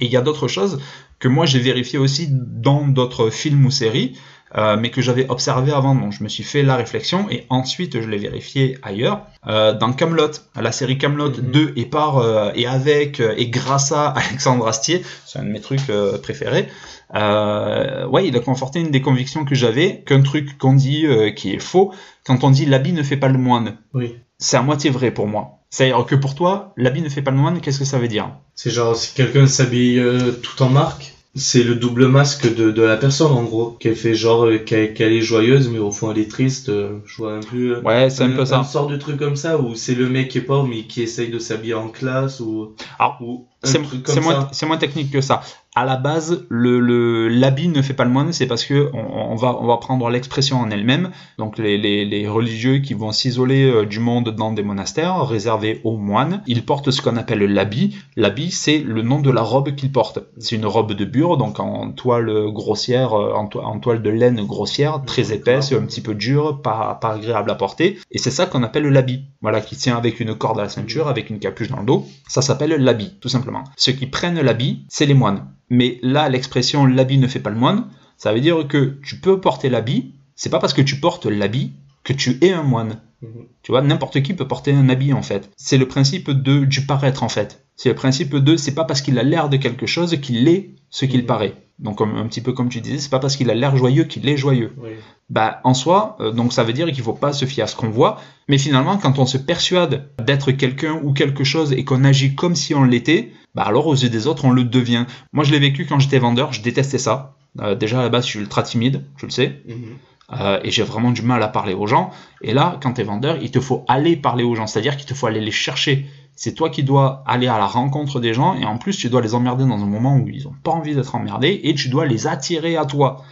[0.00, 0.80] Et il y a d'autres choses
[1.20, 4.16] que moi j'ai vérifiées aussi dans d'autres films ou séries.
[4.56, 5.94] Euh, mais que j'avais observé avant.
[5.94, 9.22] Donc je me suis fait la réflexion et ensuite je l'ai vérifié ailleurs.
[9.46, 11.50] Euh, dans Camelot, la série Camelot Mhm.
[11.52, 15.48] 2 et par euh, et avec euh, et grâce à Alexandre Astier, c'est un de
[15.50, 15.86] mes trucs
[16.22, 16.68] préférés.
[17.14, 21.04] Ouais, il a conforté une des convictions que j'avais, qu'un truc qu'on dit
[21.36, 21.92] qui est faux,
[22.24, 24.16] quand on dit l'habit ne fait pas le moine, Oui.
[24.38, 25.58] c'est à moitié vrai pour moi.
[25.70, 28.30] C'est-à-dire que pour toi, l'habit ne fait pas le moine, qu'est-ce que ça veut dire?
[28.54, 30.02] C'est genre, si quelqu'un s'habille
[30.42, 33.76] tout en marque, c'est le double masque de, de la personne, en gros.
[33.80, 36.68] Qu'elle fait genre euh, qu'elle est joyeuse, mais au fond elle est triste.
[36.68, 37.80] euh, je vois un peu...
[37.80, 38.58] Ouais, c'est un peu ça.
[38.58, 41.02] Une sorte de truc comme ça, où c'est le mec qui est pauvre, mais qui
[41.02, 42.74] essaye de s'habiller en classe, ou...
[42.98, 45.42] Alors, ou C'est moins, technique que ça.
[45.76, 49.36] À la base, le l'habit ne fait pas le moine, c'est parce que on, on
[49.36, 51.10] va on va prendre l'expression en elle-même.
[51.38, 55.80] Donc les, les, les religieux qui vont s'isoler euh, du monde dans des monastères réservés
[55.84, 57.96] aux moines, ils portent ce qu'on appelle l'habit.
[58.16, 60.20] L'habit, c'est le nom de la robe qu'ils portent.
[60.38, 64.10] C'est une robe de bure, donc en toile grossière, euh, en, to- en toile de
[64.10, 67.98] laine grossière, très épaisse, un petit peu dure, pas, pas agréable à porter.
[68.10, 69.24] Et c'est ça qu'on appelle l'habit.
[69.42, 72.06] Voilà, qui tient avec une corde à la ceinture, avec une capuche dans le dos.
[72.28, 73.49] Ça s'appelle l'habit, tout simplement.
[73.76, 75.46] Ceux qui prennent l'habit, c'est les moines.
[75.68, 77.86] Mais là, l'expression l'habit ne fait pas le moine,
[78.16, 81.72] ça veut dire que tu peux porter l'habit, c'est pas parce que tu portes l'habit
[82.04, 83.00] que tu es un moine.
[83.22, 83.44] Mhm.
[83.62, 85.50] Tu vois, n'importe qui peut porter un habit en fait.
[85.56, 87.64] C'est le principe de du paraître en fait.
[87.76, 90.70] C'est le principe de c'est pas parce qu'il a l'air de quelque chose qu'il est
[90.88, 91.26] ce qu'il Mhm.
[91.26, 91.54] paraît.
[91.78, 94.28] Donc un petit peu comme tu disais, c'est pas parce qu'il a l'air joyeux qu'il
[94.28, 94.72] est joyeux.
[94.82, 94.90] Oui.
[95.30, 97.76] Bah, en soi, euh, donc ça veut dire qu'il faut pas se fier à ce
[97.76, 102.04] qu'on voit, mais finalement, quand on se persuade d'être quelqu'un ou quelque chose et qu'on
[102.04, 105.06] agit comme si on l'était, bah alors aux yeux des autres, on le devient.
[105.32, 107.34] Moi, je l'ai vécu quand j'étais vendeur, je détestais ça.
[107.60, 109.96] Euh, déjà à la base, je suis ultra timide, tu le sais, Mhm.
[110.40, 112.10] euh, et j'ai vraiment du mal à parler aux gens.
[112.42, 115.06] Et là, quand tu es vendeur, il te faut aller parler aux gens, c'est-à-dire qu'il
[115.06, 116.06] te faut aller les chercher.
[116.36, 119.20] C'est toi qui dois aller à la rencontre des gens, et en plus, tu dois
[119.20, 122.06] les emmerder dans un moment où ils n'ont pas envie d'être emmerdés, et tu dois
[122.06, 123.24] les attirer à toi.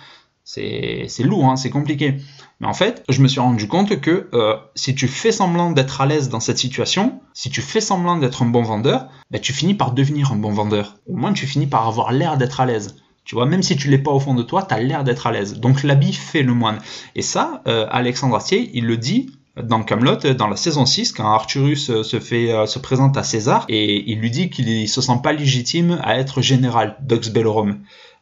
[0.44, 2.16] C'est c'est lourd, hein, c'est compliqué.
[2.60, 6.00] Mais en fait, je me suis rendu compte que euh, si tu fais semblant d'être
[6.00, 9.52] à l'aise dans cette situation, si tu fais semblant d'être un bon vendeur, ben, tu
[9.52, 10.96] finis par devenir un bon vendeur.
[11.06, 12.96] Au moins, tu finis par avoir l'air d'être à l'aise.
[13.24, 15.26] Tu vois, même si tu l'es pas au fond de toi, tu as l'air d'être
[15.26, 15.60] à l'aise.
[15.60, 16.78] Donc l'habit fait le moine.
[17.14, 19.30] Et ça, euh, Alexandre Astier, il le dit
[19.62, 23.22] dans Camelot, dans la saison 6, quand Arthurus euh, se fait euh, se présente à
[23.22, 27.78] César et il lui dit qu'il se sent pas légitime à être général, Dux Bellorum.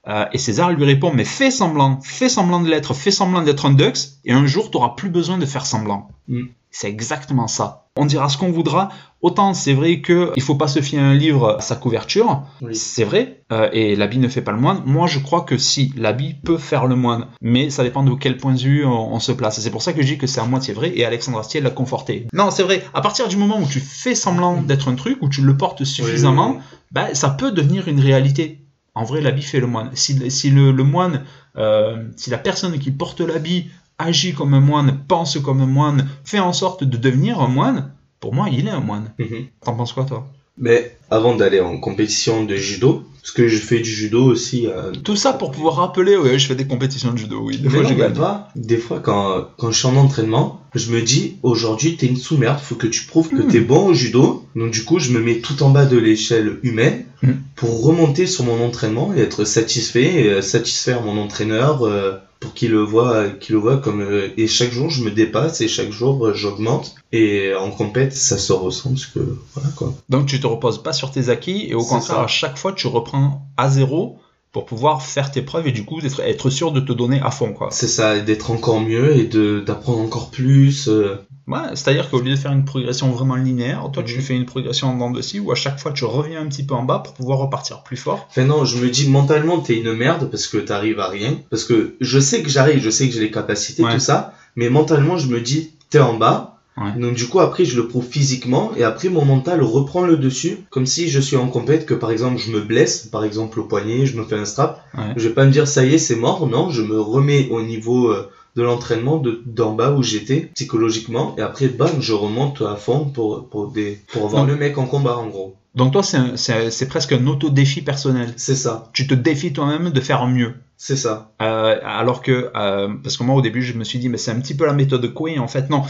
[0.09, 3.67] Euh, et César lui répond mais fais semblant, fais semblant de l'être, fais semblant d'être
[3.67, 6.09] un Dux et un jour tu auras plus besoin de faire semblant.
[6.29, 6.43] Mm.
[6.71, 7.87] C'est exactement ça.
[7.97, 8.91] On dira ce qu'on voudra.
[9.23, 12.43] Autant c'est vrai que il faut pas se fier à un livre à sa couverture,
[12.61, 12.77] Oui.
[12.77, 14.83] c'est vrai, euh, et l'habit ne fait pas le moine.
[14.85, 18.37] Moi, je crois que si, l'habit peut faire le moine, mais ça dépend de quel
[18.37, 19.59] point de vue on, on se place.
[19.59, 21.71] C'est pour ça que je dis que c'est à moitié vrai, et Alexandre Astier l'a
[21.71, 22.27] conforté.
[22.35, 25.31] Non, c'est vrai, à partir du moment où tu fais semblant d'être un truc, où
[25.31, 28.66] tu le portes suffisamment, Oui, oui, bah, ça peut devenir une réalité.
[28.97, 29.91] En vrai, l'habit fait le moine.
[29.93, 31.23] Si, si le, le moine,
[31.59, 33.67] euh, si la personne qui porte l'habit
[33.99, 37.93] agit comme un moine, pense comme un moine, fait en sorte de devenir un moine,
[38.21, 39.13] pour moi, il est un moine.
[39.19, 39.49] Mhm.
[39.63, 40.27] T'en penses quoi, toi?
[40.57, 44.69] Mais avant d'aller en compétition de judo, parce que je fais du judo aussi.
[44.69, 47.57] euh, Tout ça pour pouvoir rappeler, ouais, je fais des compétitions de judo, oui.
[47.59, 48.13] Des Mais fois, non, je gagne.
[48.15, 48.51] pas.
[48.55, 52.61] Des fois, quand, quand je suis en entraînement, je me dis, aujourd'hui, t'es une sous-merde,
[52.61, 53.49] faut que tu prouves que Hmm.
[53.49, 54.45] t'es bon au judo.
[54.55, 57.33] Donc, du coup, je me mets tout en bas de l'échelle humaine Hmm.
[57.57, 62.55] pour remonter sur mon entraînement et être satisfait et euh, satisfaire mon entraîneur euh, pour
[62.55, 65.91] qu'il le voit, qu'il le comme, euh, et chaque jour, je me dépasse et chaque
[65.91, 66.95] jour, euh, j'augmente.
[67.13, 69.95] Et en compète, ça se ressent parce que, voilà, quoi.
[70.09, 72.25] Donc tu te reposes pas sur tes acquis et au contraire ça.
[72.25, 74.19] à chaque fois tu reprends à zéro
[74.57, 77.31] pour pouvoir faire tes preuves et du coup être, être sûr de te donner à
[77.31, 77.69] fond quoi.
[77.73, 80.89] C'est ça, d'être encore mieux et de, d'apprendre encore plus.
[80.89, 81.17] euh,
[81.47, 84.21] Ouais, c'est-à-dire qu'au lieu de faire une progression vraiment linéaire, toi tu Mhm.
[84.23, 86.65] fais une progression en dents de scie où à chaque fois tu reviens un petit
[86.65, 88.27] peu en bas pour pouvoir repartir plus fort.
[88.31, 91.35] Enfin non, je me dis mentalement t'es une merde parce que t'arrives à rien.
[91.51, 93.93] Parce que je sais que j'arrive, je sais que j'ai les capacités, Ouais.
[93.93, 94.33] tout ça.
[94.57, 96.56] Mais mentalement je me dis t'es en bas.
[96.79, 96.93] Ouais.
[97.01, 100.59] Donc du coup après je le prouve physiquement et après mon mental reprend le dessus.
[100.71, 103.65] Comme si je suis en compète, que par exemple je me blesse, par exemple au
[103.65, 104.85] poignet, je me fais un strap.
[104.97, 105.05] Ouais.
[105.17, 107.63] Je vais pas me dire ça y est c'est mort, non, je me remets au
[107.63, 112.63] niveau euh, de l'entraînement de d'en bas où j'étais psychologiquement et après bam je remonte
[112.63, 115.57] à fond pour pour des pour le mec en combat en gros.
[115.77, 118.33] Donc toi c'est presque un auto-défi personnel.
[118.37, 120.55] C'est ça, Tu te défies toi-même de faire mieux.
[120.79, 121.33] c'est ça.
[121.43, 124.31] Euh, alors que, euh, parce que moi au début je me suis dit, mais c'est
[124.31, 125.83] un petit peu la méthode Coué, en fait non,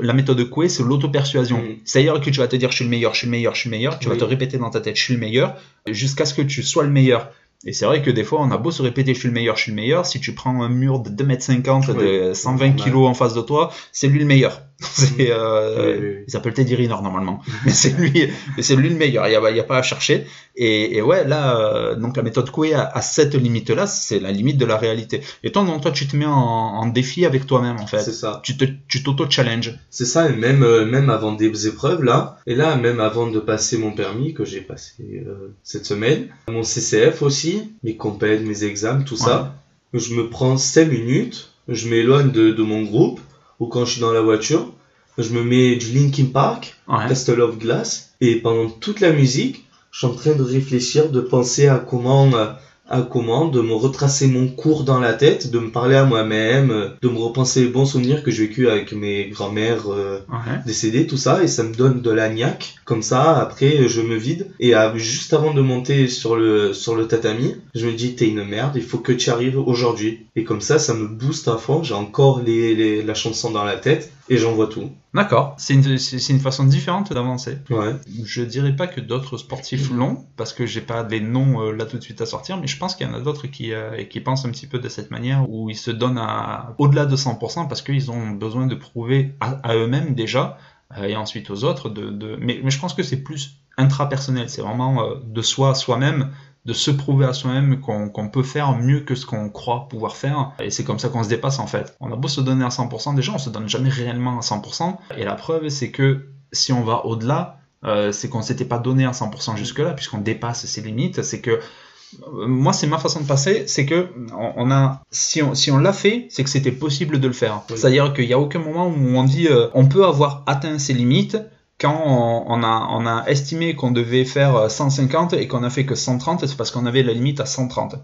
[0.00, 1.58] la méthode Coué c'est l'auto-persuasion.
[1.58, 1.76] Mm.
[1.84, 3.60] C'est-à-dire que tu vas te dire je suis le meilleur, je suis le meilleur, je
[3.60, 5.56] suis le meilleur, tu vas te répéter dans ta tête je suis le meilleur,
[5.88, 7.32] jusqu'à ce que tu sois le meilleur.
[7.64, 9.56] Et c'est vrai que des fois on a beau se répéter je suis le meilleur,
[9.56, 12.34] je suis le meilleur, si tu prends un mur de 2m50 de Oui.
[12.34, 12.90] 120 Normal.
[12.92, 14.62] kg en face de toi, c'est lui le meilleur.
[14.92, 16.24] C'est, euh, Oui, oui, oui.
[16.26, 19.26] Il s'appelle Teddy Riner normalement, mais c'est lui, mais c'est lui le meilleur.
[19.28, 20.26] Il y a, pas à chercher.
[20.56, 24.58] Et, et ouais, là, euh, donc la méthode Coué à, cette limite-là, c'est la limite
[24.58, 25.22] de la réalité.
[25.44, 28.00] Et toi, non, toi, tu te mets en, en défi avec toi-même en fait.
[28.00, 28.40] C'est ça.
[28.44, 29.78] Tu te, tu t'auto-challenge.
[29.90, 33.40] C'est ça, et même, euh, même avant des épreuves, là, et là, même avant de
[33.40, 38.64] passer mon permis, que j'ai passé euh, cette semaine, mon CCF aussi, mes compètes, mes
[38.64, 39.54] examens, tout ça,
[39.94, 43.20] je me prends 5 minutes, je m'éloigne de, de mon groupe,
[43.62, 44.72] ou quand je suis dans la voiture,
[45.18, 47.06] je me mets du Linkin Park, Ouais.
[47.08, 51.20] Castle of Glass, et pendant toute la musique, je suis en train de réfléchir, de
[51.20, 52.46] penser à comment, euh,
[52.88, 56.70] à comment, de me retracer mon cours dans la tête, de me parler à moi-même,
[56.70, 60.58] euh, de me repenser les bons souvenirs que j'ai vécu avec mes grands-mères euh, Ouais.
[60.66, 62.74] décédées, tout ça, et ça me donne de la niaque.
[62.84, 64.48] Comme ça, après, je me vide.
[64.60, 68.28] Et à- juste avant de monter sur le, sur le tatami, je me dis, t'es
[68.28, 70.26] une merde, il faut que tu arrives aujourd'hui.
[70.36, 73.64] Et comme ça, ça me booste à fond, j'ai encore les, les- la chanson dans
[73.64, 74.90] la tête, et j'envoie tout.
[75.12, 75.54] D'accord.
[75.58, 77.58] C'est une, une façon différente d'avancer.
[77.68, 77.94] Ouais.
[78.24, 81.84] Je dirais pas que d'autres sportifs l'ont, parce que j'ai pas les noms euh, là
[81.84, 84.04] tout de suite à sortir, mais je pense qu'il y en a d'autres qui, euh,
[84.04, 87.14] qui pensent un petit peu de cette manière, où ils se donnent à au-delà de
[87.14, 90.56] 100% parce qu'ils ont besoin de prouver à, à eux-mêmes déjà,
[90.98, 91.90] euh, et ensuite aux autres.
[91.90, 92.36] De, de...
[92.40, 96.30] Mais, mais je pense que c'est plus intrapersonnel, c'est vraiment euh, de soi à soi-même,
[96.64, 100.16] de se prouver à soi-même qu'on qu'on peut faire mieux que ce qu'on croit pouvoir
[100.16, 100.52] faire.
[100.60, 101.96] Et c'est comme ça qu'on se dépasse en fait.
[102.00, 104.96] On a beau se donner à 100%, déjà on se donne jamais réellement à 100%.
[105.16, 109.04] Et la preuve c'est que si on va au-delà, euh, c'est qu'on s'était pas donné
[109.04, 111.22] à 100% jusque-là, puisqu'on dépasse ses limites.
[111.22, 115.42] C'est que euh, moi, c'est ma façon de passer, c'est que on, on a, si
[115.42, 117.62] on, si on l'a fait, c'est que c'était possible de le faire.
[117.70, 117.76] Oui.
[117.76, 120.92] C'est-à-dire qu'il n'y a aucun moment où on dit, euh, on peut avoir atteint ses
[120.92, 121.38] limites
[121.82, 126.56] quand on, a, estimé qu'on devait faire 150 et qu'on a fait que 130, c'est
[126.56, 127.96] parce qu'on avait la limite à 130.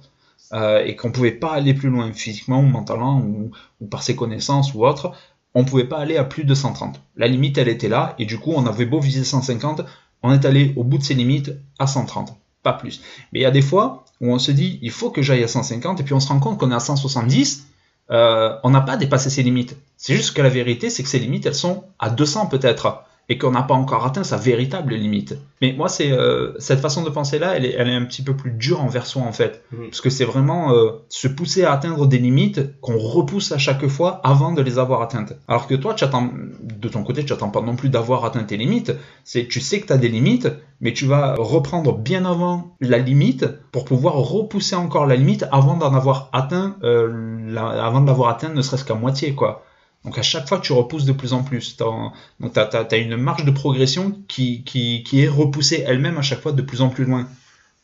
[0.55, 4.17] Euh, et qu'on pouvait pas aller plus loin physiquement ou mentalement ou, ou par ses
[4.17, 5.13] connaissances ou autre,
[5.55, 7.01] on pouvait pas aller à plus de 130.
[7.17, 9.83] La limite, elle était là, et du coup, on avait beau viser 150,
[10.23, 13.01] on est allé au bout de ses limites à 130, pas plus.
[13.33, 15.49] Mais il y a des fois où on se dit, il faut que j'aille à
[15.49, 17.67] 150, et puis on se rend compte qu'on est à 170,
[18.11, 19.77] euh, on n'a pas dépassé ses limites.
[19.97, 23.37] C'est juste que la vérité, c'est que ses limites, elles sont à 200 peut-être, et
[23.37, 25.37] qu'on n'a pas encore atteint sa véritable limite.
[25.61, 28.23] Mais moi, c'est euh, cette façon de penser là, elle est, elle est un petit
[28.23, 29.89] peu plus dure envers soi en fait, Mhm.
[29.89, 33.87] parce que c'est vraiment euh, se pousser à atteindre des limites qu'on repousse à chaque
[33.87, 35.35] fois avant de les avoir atteintes.
[35.47, 36.31] Alors que toi, tu attends,
[36.63, 38.93] de ton côté, tu attends pas non plus d'avoir atteint tes limites.
[39.25, 40.49] C'est, tu sais que tu as des limites,
[40.81, 45.77] mais tu vas reprendre bien avant la limite pour pouvoir repousser encore la limite avant
[45.77, 47.13] d'en avoir atteint, euh,
[47.47, 49.65] la- avant de l'avoir atteint, ne serait-ce qu'à moitié quoi.
[50.09, 51.77] Donc à chaque fois, tu repousses de plus en plus.
[51.77, 56.41] Donc tu as, une marge de progression qui, qui, qui est repoussée elle-même à chaque
[56.41, 57.29] fois de plus en plus loin.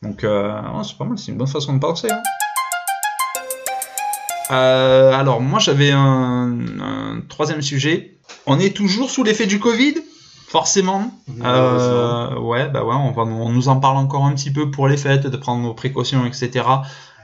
[0.01, 2.09] Donc euh, c'est pas mal, c'est une bonne façon de penser.
[2.11, 2.23] hein.
[4.53, 8.17] Euh, alors moi j'avais un, un troisième sujet.
[8.47, 9.97] On est toujours sous l'effet du Covid,
[10.49, 11.13] forcément.
[11.43, 14.89] Euh, ouais, bah ouais, on, va, on nous en parle encore un petit peu pour
[14.89, 16.65] les fêtes, de prendre nos précautions, etc.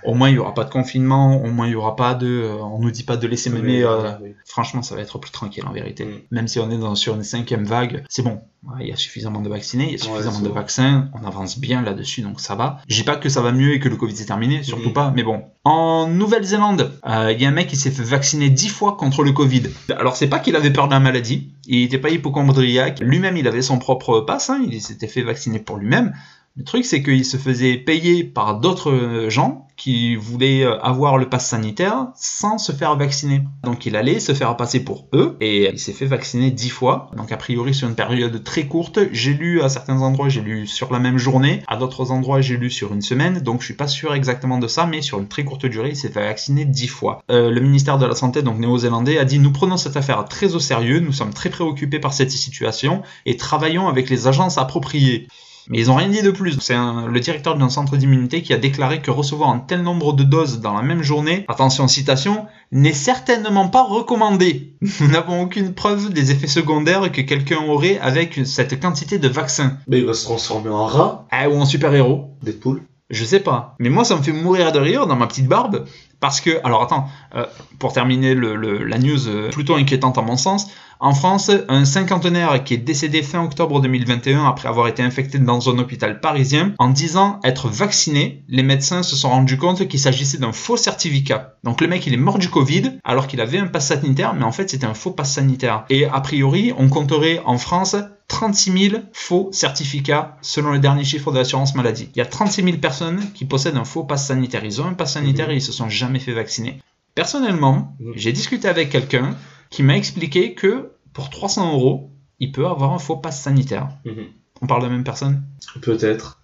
[0.04, 2.26] Au moins il y aura pas de confinement, au moins il y aura pas de,
[2.26, 4.34] euh, on nous dit pas de laisser Oui, euh, oui.
[4.46, 6.04] Franchement, ça va être plus tranquille en vérité.
[6.04, 6.18] Mm.
[6.30, 8.40] Même si on est dans, sur une cinquième vague, c'est bon.
[8.78, 10.54] Il y a suffisamment de vaccinés, il y a suffisamment de bon.
[10.54, 12.78] vaccins, on avance bien là-dessus, donc ça va.
[12.88, 14.94] Je dis pas que ça va mieux et que le Covid est terminé, surtout Mm.
[14.94, 15.44] pas, mais bon.
[15.64, 19.22] En Nouvelle-Zélande, euh, il y a un mec qui s'est fait vacciner dix fois contre
[19.22, 19.62] le Covid.
[19.96, 23.46] Alors c'est pas qu'il avait peur de la maladie, il était pas hypochondriaque, lui-même il
[23.48, 26.12] avait son propre pass, hein, il s'était fait vacciner pour lui-même.
[26.56, 31.16] Le truc, c'est qu'il se faisait payer par d'autres euh, gens qui voulaient euh, avoir
[31.16, 33.42] le pass sanitaire sans se faire vacciner.
[33.62, 37.10] Donc il allait se faire passer pour eux et il s'est fait vacciner dix fois.
[37.16, 38.98] Donc a priori sur une période très courte.
[39.12, 41.62] J'ai lu à certains endroits, j'ai lu sur la même journée.
[41.68, 43.38] À d'autres endroits, j'ai lu sur une semaine.
[43.40, 45.96] Donc je suis pas sûr exactement de ça, mais sur une très courte durée, il
[45.96, 47.22] s'est fait vacciner dix fois.
[47.30, 50.54] Euh, le ministère de la Santé, donc néo-zélandais, a dit nous prenons cette affaire très
[50.56, 50.98] au sérieux.
[50.98, 55.28] Nous sommes très préoccupés par cette situation et travaillons avec les agences appropriées.
[55.70, 56.58] Mais ils n'ont rien dit de plus.
[56.60, 60.24] C'est le directeur d'un centre d'immunité qui a déclaré que recevoir un tel nombre de
[60.24, 64.74] doses dans la même journée, attention citation, n'est certainement pas recommandé.
[65.00, 69.78] Nous n'avons aucune preuve des effets secondaires que quelqu'un aurait avec cette quantité de vaccins.
[69.88, 72.36] Mais il va se transformer en rat, Ah, ou en super-héros.
[72.42, 72.82] Deadpool.
[73.08, 73.74] Je sais pas.
[73.80, 75.84] Mais moi, ça me fait mourir de rire dans ma petite barbe.
[76.20, 77.44] Parce que, alors attends, euh,
[77.78, 80.68] pour terminer le, le- la news euh, plutôt inquiétante à mon sens,
[81.00, 85.70] en France, un cinquantenaire qui est décédé fin octobre 2021 après avoir été infecté dans
[85.70, 90.38] un hôpital parisien, en disant être vacciné, les médecins se sont rendus compte qu'il s'agissait
[90.38, 91.56] d'un faux certificat.
[91.64, 94.44] Donc le mec, il est mort du Covid alors qu'il avait un pass sanitaire, mais
[94.44, 95.84] en fait c'était un faux pass sanitaire.
[95.88, 97.96] Et a priori, on compterait en France
[98.28, 102.10] 36 000 faux certificats selon le dernier chiffre de l'assurance maladie.
[102.14, 104.64] Il y a 36 000 personnes qui possèdent un faux pass sanitaire.
[104.64, 106.80] Ils ont un pass sanitaire et ils se sont jamais fait vacciner.
[107.14, 108.12] Personnellement, Mhm.
[108.14, 109.34] j'ai discuté avec quelqu'un
[109.70, 113.88] qui m'a expliqué que pour 300 euros, il peut avoir un faux pass sanitaire.
[114.04, 114.26] Mhm.
[114.62, 115.42] On parle de la même personne?
[115.80, 116.42] Peut-être.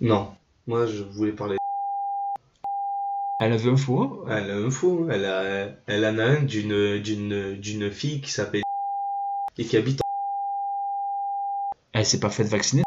[0.00, 0.34] Non.
[0.66, 1.56] Moi, je voulais parler.
[3.40, 4.24] Elle avait un faux?
[4.28, 5.08] Elle a un faux.
[5.10, 8.62] Elle, a, elle en a un d'une, d'une, d'une fille qui s'appelle
[9.58, 10.00] et qui habite
[11.92, 12.82] Elle s'est pas faite vacciner?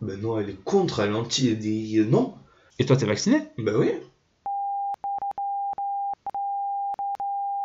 [0.00, 1.48] Ben non, elle est contre, elle est anti.
[1.48, 2.34] Elle dit non.
[2.78, 3.92] Et toi, t'es vacciné Ben oui.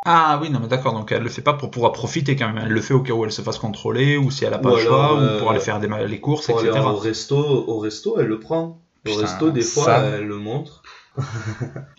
[0.08, 2.62] Ah oui, non mais d'accord, donc elle le fait pas pour pouvoir profiter quand même.
[2.64, 4.70] Elle le fait au cas où elle se fasse contrôler, ou si elle a pas
[4.70, 6.84] Ou le choix, alors, ou pour euh, aller faire des, les courses, Pour aller etc.
[6.86, 8.62] au resto, au resto, elle le prend.
[8.64, 10.82] Au Putain, resto, des fois, ça- elle le montre.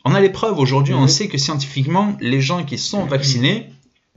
[0.05, 1.07] On a les preuves aujourd'hui, on Mhm.
[1.07, 3.69] sait que scientifiquement, les gens qui sont vaccinés,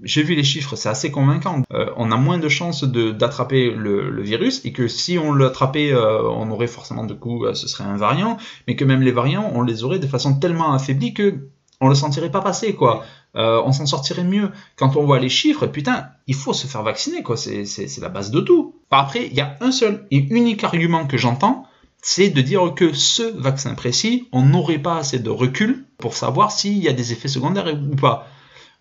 [0.03, 1.62] j'ai vu les chiffres, c'est assez convaincant.
[1.72, 5.33] Euh, on a moins de chances de- d'attraper le, le virus et que si on
[5.33, 8.37] l'attrapait, euh, on aurait forcément de coup, euh, ce serait un variant,
[8.68, 11.48] mais que même les variants, on les aurait de façon tellement affaiblie que
[11.83, 13.05] on le sentirait pas passer quoi.
[13.37, 14.51] Euh, on s'en sortirait mieux.
[14.77, 17.37] Quand on voit les chiffres, putain, il faut se faire vacciner quoi.
[17.37, 18.75] C'est la base de tout.
[18.90, 21.64] Après, il y a un seul et unique argument que j'entends,
[22.03, 26.51] c'est de dire que ce vaccin précis, on n'aurait pas assez de recul pour savoir
[26.51, 28.27] s'il y a des effets secondaires ou pas.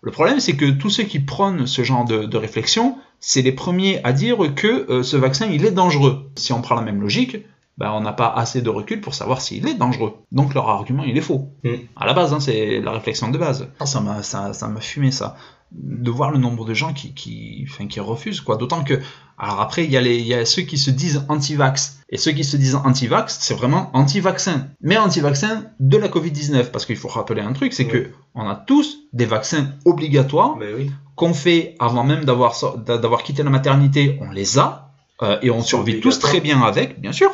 [0.02, 3.52] Le problème, c'est que tous ceux qui prônent ce genre de, de réflexion, c'est les
[3.52, 6.30] premiers à dire que euh, ce vaccin, il est dangereux.
[6.36, 7.36] Si on prend la même logique,
[7.80, 10.14] ben, on n'a pas assez de recul pour savoir s'il est dangereux.
[10.30, 11.48] Donc leur argument, il est faux.
[11.64, 11.70] Mm.
[11.96, 13.68] À la base, hein, c'est la réflexion de base.
[13.84, 15.36] Ça m'a ça, ça m'a fumé, ça.
[15.72, 18.56] De voir le nombre de gens qui, qui, enfin, qui refusent, quoi.
[18.56, 19.00] D'autant que,
[19.38, 22.00] alors après, il y, a les- il y a ceux qui se disent anti-vax.
[22.10, 24.66] Et ceux qui se disent anti-vax, c'est vraiment anti-vaccin.
[24.82, 26.72] Mais anti-vaccin de la Covid-19.
[26.72, 27.90] Parce qu'il faut rappeler un truc, c'est Ouais.
[27.90, 30.90] que on a tous des vaccins obligatoires Ben oui.
[31.14, 34.90] qu'on fait avant même d'avoir quitté la maternité, on les a
[35.22, 37.30] euh, et on survit tous très bien avec, bien sûr.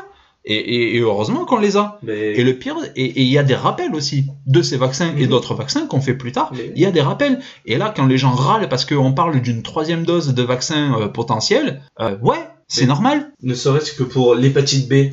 [0.49, 1.99] Et, et- et heureusement qu'on les a.
[2.05, 2.35] Mais...
[2.39, 5.31] Et le pire, et il y a des rappels aussi de ces vaccins et Mhm.
[5.31, 6.53] d'autres vaccins qu'on fait plus tard.
[6.57, 7.41] Mais- Il y a des rappels.
[7.65, 11.09] Et là, quand les gens râlent parce qu'on parle d'une troisième dose de vaccin euh,
[11.09, 13.33] potentiel, euh, ouais, c'est Mais- normal.
[13.43, 15.11] Ne serait-ce que pour l'hépatite B.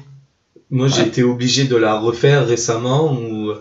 [0.69, 3.52] Moi, j'ai été obligé de la refaire récemment, ou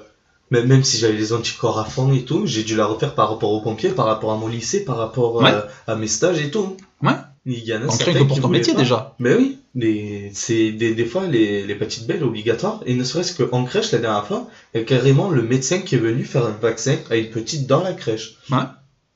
[0.50, 3.30] même, même si j'avais les anticorps à fond et tout, j'ai dû la refaire par
[3.30, 5.50] rapport aux pompiers, par rapport à mon lycée, par rapport Ouais.
[5.52, 6.76] euh, à mes stages et tout.
[7.02, 7.12] Ouais.
[7.46, 8.78] Il y en a que pour ton métier pas.
[8.80, 9.14] déjà.
[9.18, 13.04] Mais oui, mais c'est des, des fois les- l'hépatite B elle est obligatoire, et ne
[13.04, 16.24] serait-ce qu'en crèche la dernière fois, il y a carrément le médecin qui est venu
[16.24, 18.36] faire un vaccin à une petite dans la crèche.
[18.50, 18.58] Ouais.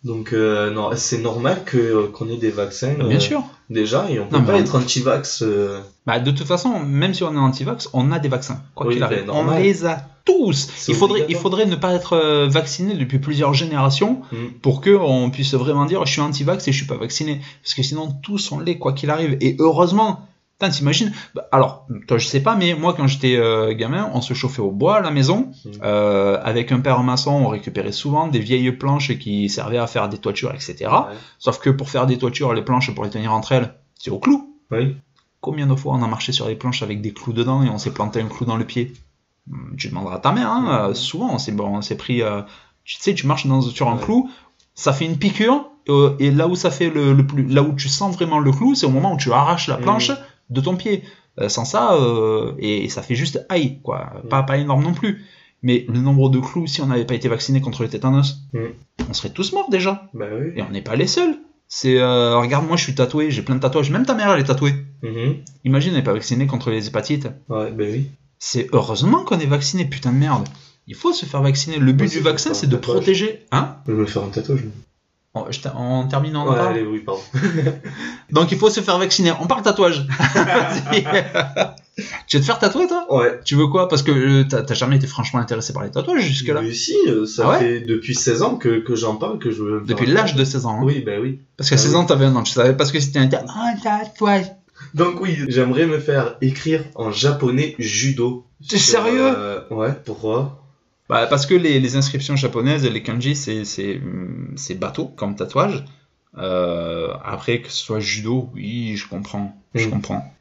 [0.05, 3.42] Donc euh, non, c'est normal que euh, qu'on ait des vaccins Bien euh, sûr.
[3.71, 5.42] déjà, et on peut Non, pas on- être anti-vax.
[5.42, 8.62] euh, Bah, de toute façon, même si on est anti-vax, on a des vaccins.
[8.75, 9.25] Quoi Oui, qu'il arrive.
[9.33, 10.69] on les a tous.
[10.88, 14.37] Il faudrait, il faudrait ne pas être vacciné depuis plusieurs générations mm.
[14.62, 17.40] pour que on puisse vraiment dire je suis anti-vax et je suis pas vacciné.
[17.62, 19.37] Parce que sinon, tous on l'est, quoi qu'il arrive.
[19.40, 20.21] Et heureusement,
[20.59, 21.12] putain, t'imagines?
[21.35, 24.62] Bah, Alors, toi, je sais pas, mais moi, quand j'étais euh, gamin, on se chauffait
[24.62, 25.51] au bois à la maison.
[25.64, 25.71] Mm.
[25.83, 30.09] Euh, avec un père maçon, on récupérait souvent des vieilles planches qui servaient à faire
[30.09, 30.77] des toitures, etc.
[30.90, 31.14] Ouais.
[31.38, 34.19] Sauf que pour faire des toitures, les planches, pour les tenir entre elles, c'est au
[34.19, 34.55] clou.
[34.71, 34.97] Oui.
[35.40, 37.79] Combien de fois on a marché sur les planches avec des clous dedans et on
[37.79, 38.92] s'est planté un clou dans le pied?
[39.51, 42.23] Hum, Tu demanderas à ta mère, hein, euh, souvent on s'est bon, on s'est pris.
[42.23, 42.42] euh,
[42.85, 44.03] tu sais, tu marches dans, sur un Ouais.
[44.03, 44.31] clou,
[44.75, 45.66] ça fait une piqûre,
[46.19, 48.75] et là où ça fait le, le plus, là où tu sens vraiment le clou,
[48.75, 49.83] c'est au moment où tu arraches la Mhm.
[49.83, 50.11] planche
[50.51, 51.03] de ton pied.
[51.39, 54.13] Euh, sans ça, euh, et, et ça fait juste aïe, quoi.
[54.23, 54.29] Mhm.
[54.31, 55.23] Pas, pas énorme non plus.
[55.63, 58.71] Mais le nombre de clous, si on n'avait pas été vacciné contre le tétanos, Mhm.
[59.11, 60.09] on serait tous morts déjà.
[60.15, 60.53] Bah oui.
[60.57, 61.37] Et on n'est pas les seuls.
[61.69, 64.41] C'est, euh, regarde, moi je suis tatoué, j'ai plein de tatouages, même ta mère elle
[64.41, 64.73] est tatouée.
[65.03, 65.35] Mhm.
[65.65, 67.27] Imagine, elle n'est pas vaccinée contre les hépatites.
[67.51, 68.11] Ouais, bah oui.
[68.39, 70.47] C'est heureusement qu'on est vacciné, putain de merde.
[70.87, 71.79] Il faut se faire vacciner.
[71.79, 73.45] Le but Moi du vaccin, c'est de protéger.
[73.51, 73.77] Hein?
[73.87, 74.65] Je vais me faire un tatouage.
[75.37, 77.20] On, je on termine en Ouais, allez, oui, pardon.
[78.33, 79.33] Donc il faut se faire vacciner.
[79.40, 80.07] On parle tatouage.
[82.27, 83.07] Tu veux te faire tatouer, toi?
[83.11, 83.40] Ouais.
[83.44, 83.88] Tu veux quoi?
[83.88, 86.61] Parce que euh, t'as jamais été franchement intéressé par les tatouages jusque-là.
[86.61, 87.59] Mais si, euh, ça Ah ouais?
[87.59, 89.81] fait depuis 16 ans que, que j'en parle, que je veux.
[89.87, 90.79] Depuis l'âge de 16 ans.
[90.81, 90.85] hein.
[90.85, 91.40] Oui, bah oui.
[91.57, 91.96] Parce qu'à Ah 16 oui.
[91.96, 92.42] ans, t'avais un an.
[92.42, 94.44] Tu savais parce que c'était un ta- Ah, un tatouage.
[94.92, 98.44] Donc oui, j'aimerais me faire écrire en japonais judo.
[98.68, 99.33] T'es sérieux?
[99.35, 100.62] Euh, Ouais, pourquoi?
[101.09, 105.85] Bah, parce que les, les inscriptions japonaises, les kanji, c'est, bateau comme tatouage.
[106.38, 109.57] Euh, après, que ce soit judo, oui, je comprends.
[109.75, 109.90] Je Mm.
[109.90, 110.33] comprends.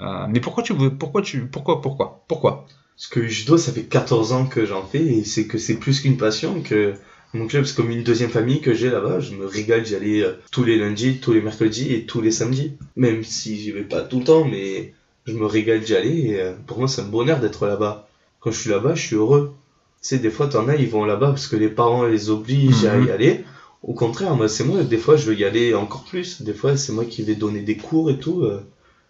[0.00, 0.90] Euh, mais pourquoi tu veux.
[0.90, 1.46] Pourquoi tu.
[1.46, 2.66] Pourquoi Pourquoi Pourquoi?
[2.96, 6.00] Parce que judo, ça fait 14 ans que j'en fais et c'est que c'est plus
[6.00, 6.94] qu'une passion que
[7.34, 9.20] mon club, c'est comme une deuxième famille que j'ai là-bas.
[9.20, 12.30] Je me régale d'y aller euh, tous les lundis, tous les mercredis et tous les
[12.30, 12.72] samedis.
[12.96, 14.94] Même si j'y vais pas tout le temps, mais
[15.26, 18.08] je me régale d'y aller et pour moi, c'est un bonheur d'être là-bas.
[18.40, 19.54] Quand je suis là-bas, je suis heureux.
[20.02, 22.84] Tu sais, des fois, t'en as, ils vont là-bas parce que les parents les obligent
[22.86, 23.06] à Mhm.
[23.06, 23.44] y aller.
[23.82, 26.42] Au contraire, moi, c'est moi, des fois, je veux y aller encore plus.
[26.42, 28.42] Des fois, c'est moi qui vais donner des cours et tout.
[28.42, 28.60] euh.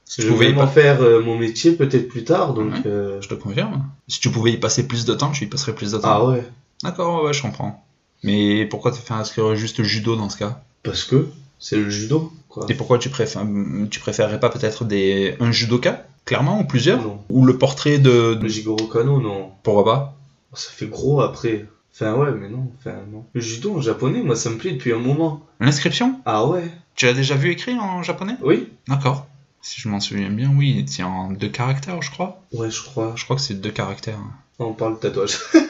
[0.05, 2.72] Si je tu pouvais vais m'en pas- faire euh, mon métier peut-être plus tard, donc...
[2.72, 2.83] Ouais.
[2.87, 3.85] euh, Je te confirme.
[4.07, 6.09] Si tu pouvais y passer plus de temps, tu y passerais plus de temps.
[6.09, 6.44] Ah ouais,
[6.85, 7.85] D'accord, ouais, ouais, je comprends.
[8.22, 10.62] Mais pourquoi te faire inscrire juste judo dans ce cas?
[10.83, 11.29] Parce que...
[11.59, 12.67] C'est le judo, quoi.
[12.69, 13.42] Et pourquoi tu préfères,
[13.90, 17.00] tu préférerais pas peut-être des un judoka, clairement, ou plusieurs?
[17.02, 17.19] Non.
[17.31, 18.35] Ou le portrait de.
[18.35, 19.52] de- Le Jigoro Kano, non.
[19.63, 20.17] Pourquoi pas?
[20.55, 21.67] Ça fait gros après.
[21.94, 22.71] Enfin, ouais, mais non.
[22.79, 23.25] Enfin, non.
[23.33, 25.47] Le judo en japonais, moi, ça me plaît depuis un moment.
[25.61, 28.37] L'inscription Ah ouais Tu l'as déjà vu écrit en japonais?
[28.42, 29.27] Oui D'accord.
[29.63, 32.42] Si je m'en souviens bien, oui, tient en deux caractères, je crois.
[32.53, 33.15] Ouais, je crois.
[33.17, 34.19] Je crois que c'est deux caractères.
[34.59, 35.38] On parle de tatouage.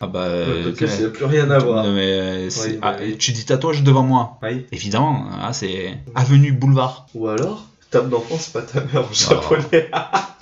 [0.00, 0.28] Ah bah.
[0.28, 1.84] Le euh, podcast, il n'a plus rien à voir.
[1.84, 4.38] Non, mais, euh, c'est- ah, tu dis tatouage devant moi.
[4.42, 4.66] Oui.
[4.72, 7.06] Évidemment, ah, c'est Avenue Boulevard.
[7.14, 9.90] Ou alors, table d'enfant, c'est pas ta mère en japonais.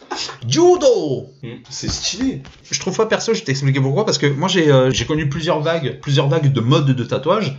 [0.49, 2.43] Judo Hmm, c'est stylé.
[2.71, 5.61] Je trouve pas perso, je vais t'expliquer pourquoi, parce que moi j'ai euh, connu plusieurs
[5.61, 7.59] vagues, plusieurs vagues de mode de tatouage,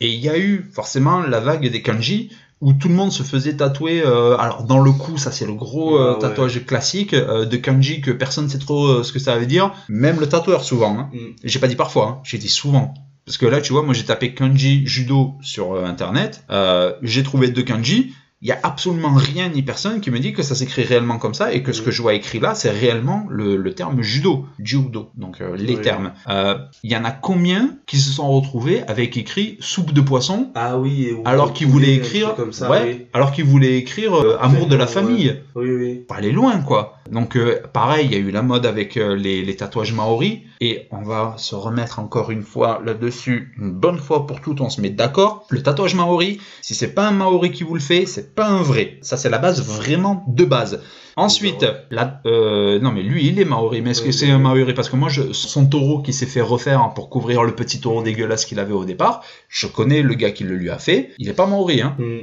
[0.00, 2.30] et il y a eu forcément la vague des kanji,
[2.60, 5.54] où tout le monde se faisait tatouer, euh, alors dans le cou, ça c'est le
[5.54, 6.18] gros euh, Ah ouais.
[6.20, 9.72] tatouage classique, euh, de kanji que personne sait trop euh, ce que ça veut dire,
[9.88, 10.98] même le tatoueur souvent.
[10.98, 11.10] Hein.
[11.12, 11.32] Hmm.
[11.42, 12.94] J'ai pas dit parfois, hein, j'ai dit souvent.
[13.26, 17.22] Parce que là, tu vois, moi j'ai tapé kanji judo sur euh, internet, euh, j'ai
[17.22, 18.12] trouvé deux kanji,
[18.44, 21.32] il y a absolument rien ni personne qui me dit que ça s'écrit réellement comme
[21.32, 21.84] ça et que ce Mm.
[21.86, 25.76] que je vois écrit là, c'est réellement le, le terme judo, judo, donc euh, les
[25.76, 25.80] Oui.
[25.80, 26.12] termes.
[26.28, 30.50] Euh, Il y en a combien qui se sont retrouvés avec écrit soupe de poisson
[30.54, 31.10] Ah oui.
[31.16, 33.06] ou- alors qu'ils ou voulaient écrire, trucs comme ça, ouais, oui.
[33.14, 34.90] alors qu'ils voulaient écrire euh, amour de la Ouais.
[34.90, 35.94] famille Oui, oui.
[36.06, 36.93] pas aller loin quoi.
[37.10, 40.88] Donc euh, pareil, il y a eu la mode avec euh, les, tatouages maoris et
[40.90, 44.80] on va se remettre encore une fois là-dessus une bonne fois pour toutes, on se
[44.80, 45.46] met d'accord.
[45.50, 48.62] Le tatouage maori, si c'est pas un maori qui vous le fait, c'est pas un
[48.62, 48.98] vrai.
[49.02, 50.82] Ça c'est la base vraiment de base.
[51.16, 54.74] Ensuite, la, euh, non mais lui il est maori, mais est-ce que c'est un maori?
[54.74, 58.02] Parce que moi, je, son taureau qui s'est fait refaire pour couvrir le petit taureau
[58.02, 61.28] dégueulasse qu'il avait au départ, je connais le gars qui le lui a fait, il
[61.28, 61.94] est pas maori, hein.
[61.98, 62.20] Hmm.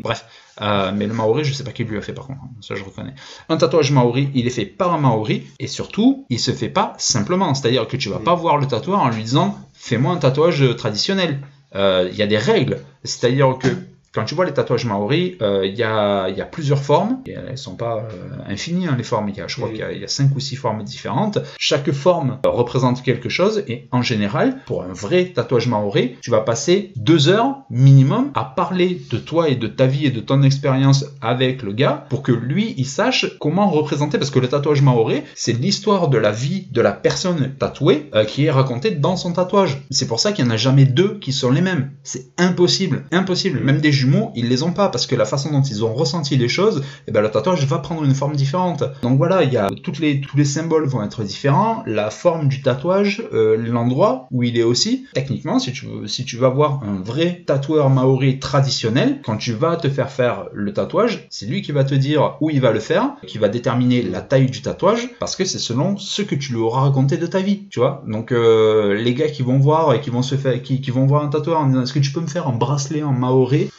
[0.61, 2.83] Euh, mais le Maori, je sais pas qui lui a fait par contre, ça je
[2.83, 3.15] reconnais.
[3.49, 6.93] Un tatouage Maori, il est fait par un Maori, et surtout, il se fait pas
[6.97, 7.53] simplement.
[7.55, 8.23] C'est-à-dire que tu vas Mm.
[8.25, 11.39] pas voir le tatoueur en lui disant fais-moi un tatouage traditionnel.
[11.73, 12.79] Euh, Il y a des règles.
[13.03, 13.69] C'est-à-dire que
[14.13, 17.19] quand tu vois les tatouages Maori, euh, il y, a, il y a plusieurs formes,
[17.25, 19.83] et elles sont pas euh, infinies hein, les formes, y a, je crois qu'il y
[19.83, 21.39] a- il y, a cinq ou six formes différentes.
[21.57, 26.29] Chaque forme euh, représente quelque chose, et en général, pour un vrai tatouage Maori, tu
[26.31, 30.19] vas passer deux heures minimum à parler de toi et de ta vie et de
[30.19, 34.17] ton expérience avec le gars pour que lui il sache comment représenter.
[34.17, 38.25] Parce que le tatouage maoré c'est l'histoire de la vie de la personne tatouée euh,
[38.25, 39.81] qui est racontée dans son tatouage.
[39.89, 41.91] C'est pour ça qu'il n'y en a jamais deux qui sont les mêmes.
[42.03, 43.59] C'est impossible impossible.
[43.61, 46.37] Même des jumeaux ils les ont pas parce que la façon dont ils ont ressenti
[46.37, 48.83] les choses et ben le tatouage va prendre une forme différente.
[49.03, 52.47] Donc voilà il y a toutes les tous les symboles vont être différents la forme
[52.47, 55.05] du tatouage euh, l'endroit où il est aussi.
[55.13, 59.75] Techniquement si tu si tu vas voir un vrai tatoueur maori traditionnel quand tu vas
[59.75, 62.79] te faire faire le tatouage c'est lui qui va te dire où il va le
[62.79, 66.53] faire qui va déterminer la taille du tatouage parce que c'est selon ce que tu
[66.53, 68.03] lui auras raconté de ta vie tu vois.
[68.07, 71.05] Donc euh, les gars qui vont voir et qui vont se faire qui, qui vont
[71.05, 73.69] voir un tatoueur en disant est-ce que tu peux me faire un bracelet en maori?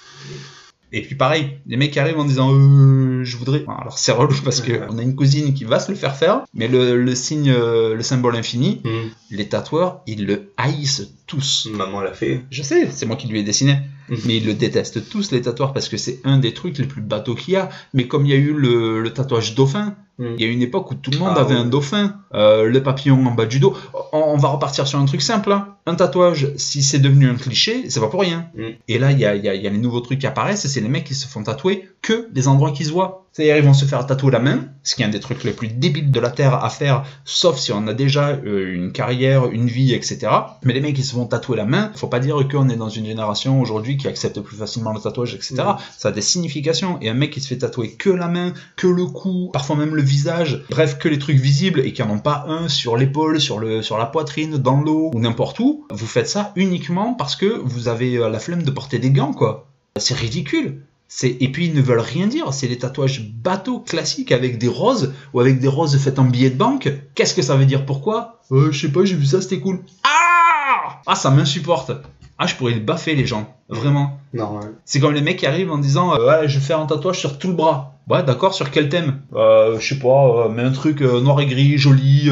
[0.95, 3.64] Et puis pareil, les mecs arrivent en disant euh, je voudrais.
[3.66, 6.43] Alors c'est relou parce que on a une cousine qui va se le faire faire,
[6.55, 9.09] mais le, le signe, euh, le symbole infini, Hmm.
[9.31, 11.68] les tatoueurs, ils le haïssent tous.
[11.73, 12.43] Maman l'a fait.
[12.51, 13.79] Je sais, c'est moi qui lui ai dessiné,
[14.11, 14.18] Mhm.
[14.27, 17.01] mais ils le détestent tous les tatoueurs parce que c'est un des trucs les plus
[17.01, 17.70] bateaux qu'il y a.
[17.95, 20.12] Mais comme il y a eu le, le tatouage dauphin, Hmm.
[20.19, 21.61] Il y a une époque où tout le monde Ah avait ouais.
[21.61, 23.77] un dauphin, euh, le papillon en bas du dos.
[24.13, 25.51] On, on va repartir sur un truc simple.
[25.53, 25.69] hein.
[25.87, 28.47] Un tatouage, si c'est devenu un cliché, c'est pas pour rien.
[28.55, 28.63] Mm.
[28.89, 30.27] Et là, il y a, il y a- il y a les nouveaux trucs qui
[30.29, 33.19] apparaissent, et c'est les mecs qui se font tatouer que les endroits qui se voient.
[33.33, 35.53] C'est-à-dire, ils vont se faire tatouer la main, ce qui est un des trucs les
[35.53, 39.51] plus débiles de la Terre à faire, sauf si on a déjà euh, une carrière,
[39.51, 40.19] une vie, etc.
[40.63, 42.91] Mais les mecs qui se font tatouer la main, faut pas dire qu'on est dans
[42.91, 45.55] une génération aujourd'hui qui accepte plus facilement le tatouage, etc.
[45.57, 45.77] Mm.
[45.97, 46.99] Ça a des significations.
[47.01, 49.95] Et un mec qui se fait tatouer que la main, que le cou, parfois même
[49.97, 53.41] le visage, bref, que les trucs visibles et qui en ont pas un sur l'épaule,
[53.41, 57.37] sur, le, sur la poitrine, dans l'eau ou n'importe où, vous faites ça uniquement parce
[57.37, 59.69] que vous avez euh, la flemme de porter des gants, quoi.
[59.99, 60.83] C'est ridicule.
[61.23, 65.13] Et puis ils ne veulent rien dire, c'est les tatouages bateaux classiques avec des roses
[65.35, 66.91] ou avec des roses faites en billets de banque.
[67.15, 67.85] Qu'est-ce que ça veut dire?
[67.85, 68.41] Pourquoi?
[68.51, 69.81] Euh, Je sais pas, j'ai vu ça, c'était cool.
[70.05, 71.93] Ah Ah, ça m'insupporte.
[72.39, 74.19] Ah, je pourrais baffer les gens, vraiment.
[74.33, 74.73] Normal.
[74.87, 77.19] C'est comme les mecs qui arrivent en disant euh, ouais je vais faire un tatouage
[77.21, 77.91] sur tout le bras.
[78.09, 79.23] Ouais d'accord sur quel thème?
[79.35, 82.29] Euh, Je sais pas, euh, mais un truc euh, noir et gris, joli,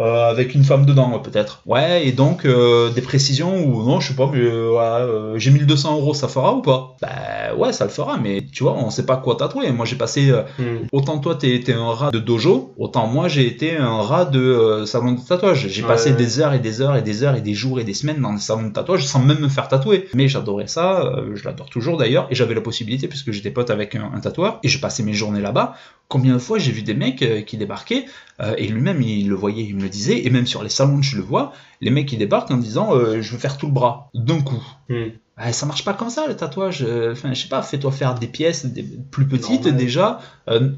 [0.00, 1.62] euh, avec une femme dedans peut-être.
[1.66, 5.38] Ouais et donc euh, des précisions ou non je sais pas mais euh, ouais, euh,
[5.38, 6.96] j'ai 1200 euros ça fera ou pas?
[7.02, 9.70] Bah ouais ça le fera mais tu vois on sait pas quoi tatouer.
[9.72, 10.86] Moi j'ai passé euh, Hmm.
[10.92, 14.40] Autant toi t'es été un rat de dojo, autant moi j'ai été un rat de
[14.40, 15.68] euh, salon de tatouage.
[15.68, 17.84] J'ai Ouais, passé des heures et des heures et des heures et des jours et
[17.84, 20.08] des semaines dans des salons de tatouage sans même me faire tatouer.
[20.14, 23.70] Mais j'adorais ça, euh, je l'adore toujours d'ailleurs, et j'avais la possibilité puisque j'étais pote
[23.70, 25.74] avec un, un tatoueur et je passais mes journées là-bas.
[26.12, 28.04] Combien de fois j'ai vu des mecs euh, qui débarquaient,
[28.40, 31.00] euh, et lui-même il le voyait, il me le disait, et même sur les salons
[31.00, 33.72] je le vois, les mecs qui débarquent en disant euh, je veux faire tout le
[33.72, 34.62] bras, d'un coup.
[34.90, 35.06] Hmm.
[35.38, 36.86] Ouais, ça marche pas comme ça le tatouage.
[37.10, 39.76] Enfin, je sais pas, fais-toi faire des pièces des- plus petites Normal.
[39.76, 40.20] déjà.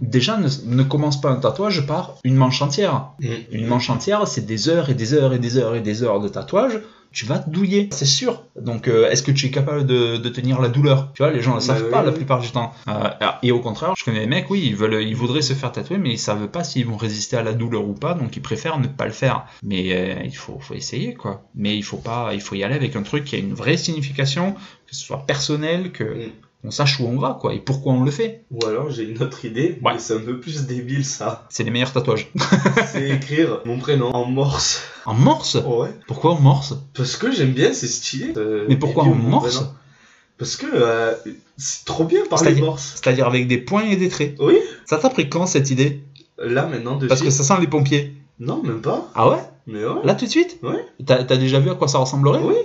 [0.00, 3.08] Déjà, ne, ne commence pas un tatouage par une manche entière.
[3.20, 3.26] Hmm.
[3.50, 6.20] Une manche entière, c'est des heures et des heures et des heures et des heures
[6.20, 6.80] de tatouage.
[7.14, 8.42] Tu vas te douiller, c'est sûr.
[8.60, 11.12] Donc, euh, est-ce que tu es capable de, de tenir la douleur?
[11.14, 12.16] Tu vois, les gens ne le Bah savent oui, pas la oui.
[12.16, 12.74] plupart du temps.
[12.88, 13.08] Euh,
[13.42, 15.96] et au contraire, je connais des mecs, oui, ils veulent, ils voudraient se faire tatouer,
[15.98, 18.78] mais ils savent pas s'ils vont résister à la douleur ou pas, donc ils préfèrent
[18.80, 19.46] ne pas le faire.
[19.62, 21.44] Mais euh, il faut, faut essayer, quoi.
[21.54, 23.76] Mais il faut pas, il faut y aller avec un truc qui a une vraie
[23.76, 24.54] signification,
[24.86, 26.30] que ce soit personnel, que Mm.
[26.64, 28.44] On sache où on va, quoi, et pourquoi on le fait.
[28.50, 29.92] Ou alors j'ai une autre idée, Ouais.
[29.94, 31.46] mais c'est un peu plus débile ça.
[31.50, 32.30] C'est les meilleurs tatouages.
[32.92, 34.82] C'est écrire mon prénom en morse.
[35.06, 35.56] En morse?
[35.66, 35.90] Ouais.
[36.06, 36.74] Pourquoi en morse?
[36.94, 38.32] Parce que j'aime bien, c'est stylé.
[38.36, 39.56] Euh, Mais pourquoi en morse?
[39.56, 39.70] prénom.
[40.38, 41.14] Parce que euh,
[41.56, 42.92] c'est trop bien parler C'est-à-dire- morse.
[42.96, 44.34] C'est-à-dire avec des points et des traits.
[44.40, 44.58] Oui.
[44.86, 46.02] Ça t'a pris quand cette idée?
[46.38, 48.14] Là maintenant de Parce que ça sent les pompiers.
[48.40, 49.08] Non, même pas.
[49.14, 49.38] Ah ouais?
[49.68, 50.00] Mais ouais.
[50.02, 50.58] Là tout de suite?
[50.62, 50.84] Ouais.
[51.06, 52.40] T'as t'as déjà vu à quoi ça ressemblerait?
[52.42, 52.56] Oui.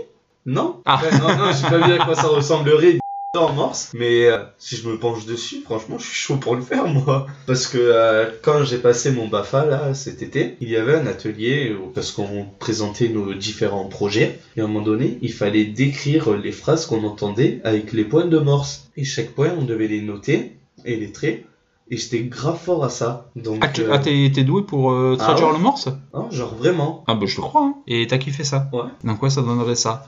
[0.46, 0.82] Non.
[0.86, 1.00] Ah.
[1.04, 2.98] Ouais, non, non, j'ai pas vu à quoi ça ressemblerait
[3.38, 3.92] en morse.
[3.94, 7.28] Mais euh, si je me penche dessus, franchement, je suis chaud pour le faire, moi.
[7.46, 11.06] Parce que euh, quand j'ai passé mon BAFA, là, cet été, il y avait un
[11.06, 14.40] atelier où- parce qu'on présentait nos différents projets.
[14.58, 18.26] Et à un moment donné, il fallait décrire les phrases qu'on entendait avec les points
[18.26, 18.90] de morse.
[18.98, 21.46] Et chaque point, on devait les noter et les traits.
[21.92, 23.30] Et j'étais grave fort à ça.
[23.36, 25.88] Donc, Ah, euh, ah, t'es doué pour euh, Ah traduire ouais le morse?
[26.16, 27.04] Non, genre vraiment.
[27.08, 27.62] Ah bah je te crois.
[27.64, 27.76] Hein.
[27.88, 28.70] Et t'as kiffé ça?
[28.74, 28.82] Ouais.
[29.04, 30.08] Donc ouais, ça donnerait ça?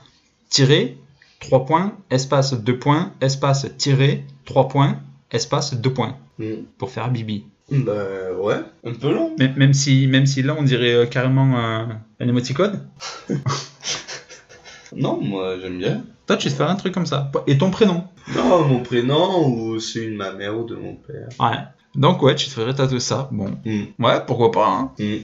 [0.50, 0.98] Tirer,
[1.42, 5.00] 3 points, espace 2 points, espace tirer, 3 points,
[5.32, 6.18] espace 2 points.
[6.40, 6.64] Mm.
[6.78, 7.46] Pour faire Bibi.
[7.70, 7.94] Bah
[8.40, 9.36] ouais, un peu long.
[9.38, 11.86] Même, même, si, même si là on dirait euh, carrément euh,
[12.20, 12.88] un émoticône.
[14.94, 16.04] Non, moi j'aime bien.
[16.28, 17.32] Toi tu te ferais un truc comme ça.
[17.48, 18.04] Et ton prénom?
[18.36, 21.30] Non, mon prénom ou celui de ma mère ou de mon père.
[21.40, 21.58] Ouais.
[21.96, 23.30] Donc ouais, tu te ferais tatouer ça.
[23.32, 23.58] Bon.
[23.66, 24.04] Mm.
[24.04, 24.68] Ouais, pourquoi pas.
[24.68, 24.92] Hein.
[25.00, 25.22] Mm.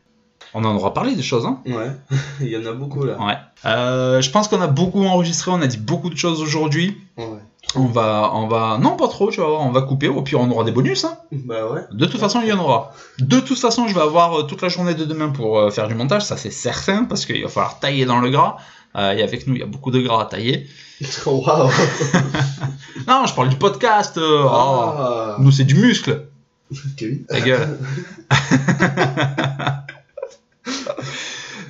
[0.54, 1.46] On en aura parlé des choses.
[1.46, 1.60] Hein.
[1.66, 1.92] Ouais,
[2.42, 3.18] il y en a beaucoup là.
[3.20, 3.38] Ouais.
[3.66, 6.98] Euh, je pense qu'on a beaucoup enregistré, on a dit beaucoup de choses aujourd'hui.
[7.18, 7.26] Ouais.
[7.76, 10.40] On va, on va, non pas trop, tu vas voir, on va couper, au pire
[10.40, 11.04] on aura des bonus.
[11.04, 11.18] Hein.
[11.32, 11.82] Bah ouais.
[11.92, 12.94] De toute façon, il y en aura.
[13.20, 15.88] De toute façon, je vais avoir euh, toute la journée de demain pour euh, faire
[15.88, 18.58] du montage, ça c'est certain, parce qu'il va falloir tailler dans le gras.
[18.96, 20.68] Euh, et avec nous, il y a beaucoup de gras à tailler.
[21.26, 21.70] Waouh.
[23.08, 24.18] Non, je parle du podcast.
[24.18, 24.50] euh, oh.
[24.50, 25.36] Ah.
[25.40, 26.28] Nous, c'est du muscle.
[27.30, 27.80] Ta gueule.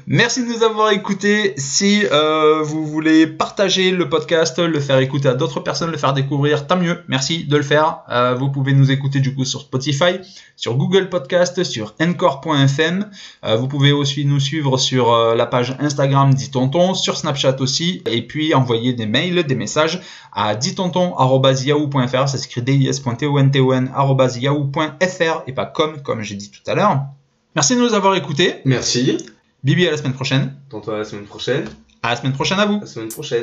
[0.09, 1.53] Merci de nous avoir écoutés.
[1.57, 6.13] Si euh, vous voulez partager le podcast, le faire écouter à d'autres personnes, le faire
[6.13, 7.03] découvrir, tant mieux.
[7.09, 8.03] Merci de le faire.
[8.09, 10.21] Euh, vous pouvez nous écouter du coup sur Spotify,
[10.55, 13.11] sur Google Podcast, sur encore.fm.
[13.43, 17.57] Euh, vous pouvez aussi nous suivre sur euh, la page Instagram dit tonton, sur Snapchat
[17.59, 19.99] aussi, et puis envoyer des mails, des messages
[20.31, 22.29] à ditonton@yahoo.fr.
[22.29, 27.16] Ça s'écrit dis.tonton@yahoo.fr et pas comme comme j'ai dit tout à l'heure.
[27.57, 28.57] Merci de nous avoir écoutés.
[28.65, 29.17] Merci.
[29.63, 30.53] Bibi à la semaine prochaine.
[30.69, 31.65] Tantôt à la semaine prochaine.
[32.03, 32.75] À la semaine prochaine à vous.
[32.77, 33.41] À la semaine prochaine.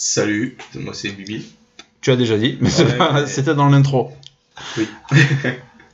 [0.00, 1.46] Salut, moi c'est Bibi.
[2.00, 4.12] Tu as déjà dit, mais Ouais, pas- c'était dans l'intro.
[4.78, 4.88] Oui.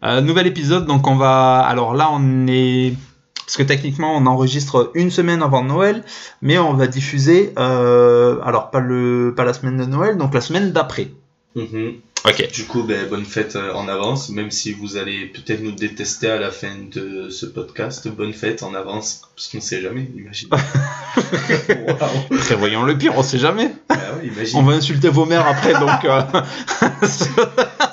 [0.04, 1.60] Euh, nouvel épisode, donc on va.
[1.60, 2.92] Alors là, on est.
[3.36, 6.02] Parce que techniquement, on enregistre une semaine avant Noël,
[6.40, 7.52] mais on va diffuser.
[7.56, 9.32] euh, Alors, pas, le...
[9.36, 11.12] pas la semaine de Noël, donc la semaine d'après.
[11.54, 11.92] Mhm.
[12.24, 12.52] Ok.
[12.52, 16.30] Du coup, ben, bonne fête euh, en avance, même si vous allez peut-être nous détester
[16.30, 18.06] à la fin de ce podcast.
[18.08, 20.48] Bonne fête en avance, parce qu'on sait jamais, imagine.
[22.38, 23.72] Prévoyons le pire, on sait jamais.
[23.90, 23.96] Ouais,
[24.26, 24.56] imagine.
[24.58, 26.04] On va insulter vos mères après, donc.
[26.04, 26.22] euh,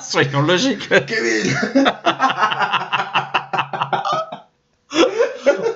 [0.00, 0.88] Soyons logiques.
[1.06, 1.56] Kevin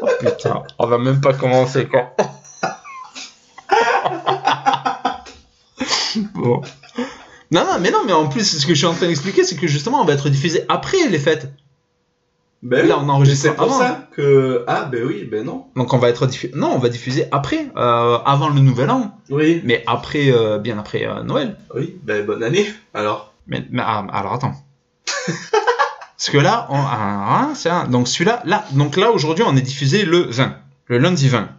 [0.01, 2.15] Oh, putain, on va même pas commencer quoi.
[6.35, 6.63] bon.
[7.51, 9.57] Non, non, mais non, mais en plus, ce que je suis en train d'expliquer, c'est
[9.57, 11.53] que justement, on va être diffusé après les fêtes.
[12.63, 13.79] Ben Là, on enregistre mais C'est pour avant.
[13.79, 14.65] ça que.
[14.67, 15.67] Ah, ben oui, ben non.
[15.77, 16.53] Donc, on va être diffusé.
[16.57, 20.79] Non, on va diffuser après, euh, avant le nouvel an, Oui, mais après, euh, bien
[20.79, 21.57] après euh, Noël.
[21.75, 23.35] oui, ben bonne année, alors.
[23.47, 24.55] Mais, mais, ah, alors attends.
[26.17, 29.55] Parce que là, on, ah, ah, c'est un- donc celui-là, là, donc là aujourd'hui, on
[29.57, 31.51] est diffusé le 20, le lundi 20.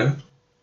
[0.00, 0.16] Hein?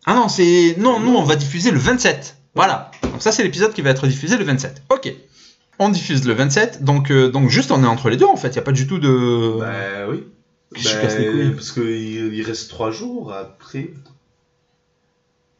[0.04, 2.35] Ah non, c'est non, nous on va diffuser le 27.
[2.56, 2.90] Voilà.
[3.02, 4.82] Donc ça c'est l'épisode qui va être diffusé le 27.
[4.90, 5.12] Ok.
[5.78, 8.48] On diffuse le 27, donc euh, donc juste on est entre les deux en fait.
[8.48, 9.58] Il y a pas du tout de.
[9.60, 10.24] Ben oui.
[10.74, 11.50] Je casse les couilles.
[11.50, 13.90] parce qu'il il reste 3 jours après.